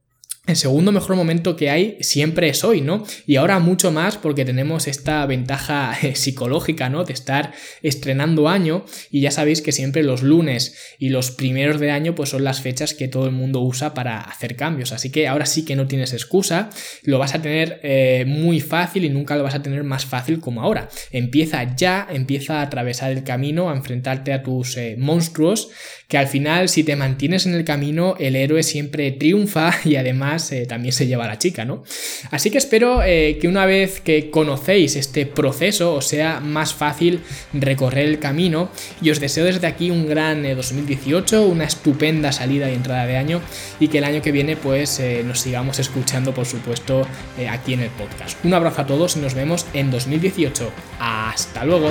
el 0.45 0.57
segundo 0.57 0.91
mejor 0.91 1.15
momento 1.15 1.55
que 1.55 1.71
hay 1.71 1.99
siempre 2.01 2.49
es 2.49 2.65
hoy, 2.65 2.81
¿no? 2.81 3.05
Y 3.29 3.37
ahora 3.37 3.61
mucho 3.61 3.93
más 3.93 4.17
porque 4.17 4.45
tenemos 4.45 4.89
esta 4.89 5.25
ventaja 5.25 5.97
eh, 6.03 6.17
psicológica, 6.17 6.89
¿no? 6.89 7.05
De 7.05 7.13
estar 7.13 7.53
estrenando 7.81 8.49
año 8.49 8.85
y 9.13 9.21
ya 9.21 9.31
sabéis 9.31 9.63
que 9.63 9.71
siempre 9.71 10.03
los 10.03 10.25
lunes 10.25 10.75
y 10.99 11.11
los 11.11 11.31
primeros 11.31 11.79
de 11.79 11.93
año 11.93 12.17
pues 12.17 12.31
son 12.31 12.43
las 12.43 12.61
fechas 12.61 12.93
que 12.93 13.07
todo 13.07 13.27
el 13.27 13.31
mundo 13.31 13.61
usa 13.61 13.95
para 13.95 14.21
hacer 14.21 14.57
cambios. 14.57 14.91
Así 14.91 15.11
que 15.11 15.29
ahora 15.29 15.47
sí 15.47 15.65
que 15.65 15.77
no 15.77 15.87
tienes 15.87 16.13
excusa, 16.13 16.71
lo 17.05 17.21
vas 17.21 17.37
a 17.37 17.41
tener 17.41 17.79
eh, 17.85 18.25
muy 18.27 18.59
fácil 18.59 19.05
y 19.05 19.11
nunca 19.11 19.37
lo 19.37 19.45
vas 19.45 19.55
a 19.55 19.63
tener 19.63 19.85
más 19.85 20.07
fácil 20.07 20.41
como 20.41 20.63
ahora. 20.63 20.89
Empieza 21.13 21.77
ya, 21.77 22.09
empieza 22.11 22.59
a 22.59 22.63
atravesar 22.63 23.13
el 23.13 23.23
camino, 23.23 23.71
a 23.71 23.77
enfrentarte 23.77 24.33
a 24.33 24.43
tus 24.43 24.77
eh, 24.77 24.97
monstruos, 24.99 25.71
que 26.09 26.19
al 26.19 26.27
final 26.27 26.69
si 26.69 26.83
te 26.83 26.97
mantienes 26.97 27.47
en 27.47 27.55
el 27.55 27.65
camino 27.65 28.17
el 28.19 28.35
héroe 28.35 28.65
siempre 28.65 29.13
triunfa 29.13 29.73
y 29.85 29.95
además 29.95 30.32
eh, 30.53 30.67
también 30.67 30.93
se 30.93 31.07
lleva 31.07 31.25
a 31.25 31.29
la 31.29 31.39
chica, 31.39 31.65
¿no? 31.65 31.83
Así 32.31 32.51
que 32.51 32.59
espero 32.59 33.03
eh, 33.05 33.39
que 33.41 33.49
una 33.49 33.67
vez 33.67 34.01
que 34.01 34.31
conocéis 34.31 34.97
este 34.97 35.27
proceso 35.27 35.95
os 35.95 36.07
sea 36.07 36.41
más 36.41 36.75
fácil 36.75 37.21
recorrer 37.53 38.07
el 38.07 38.19
camino 38.19 38.71
y 39.01 39.11
os 39.11 39.21
deseo 39.21 39.45
desde 39.45 39.67
aquí 39.67 39.91
un 39.91 40.07
gran 40.07 40.43
2018, 40.43 41.37
eh, 41.37 41.47
una 41.47 41.65
estupenda 41.65 42.33
salida 42.33 42.71
y 42.71 42.75
entrada 42.75 43.07
de 43.07 43.17
año 43.17 43.41
y 43.79 43.89
que 43.89 43.99
el 43.99 44.05
año 44.05 44.23
que 44.23 44.33
viene 44.33 44.57
pues 44.57 45.01
nos 45.25 45.41
sigamos 45.41 45.79
escuchando 45.79 46.33
por 46.33 46.47
supuesto 46.47 47.07
aquí 47.51 47.75
en 47.75 47.81
el 47.81 47.91
podcast. 47.91 48.43
Un 48.45 48.55
abrazo 48.55 48.83
a 48.83 48.87
todos 48.87 49.17
y 49.17 49.21
nos 49.21 49.35
vemos 49.35 49.67
en 49.75 49.91
2018. 49.91 50.71
Hasta 50.99 51.65
luego. 51.65 51.91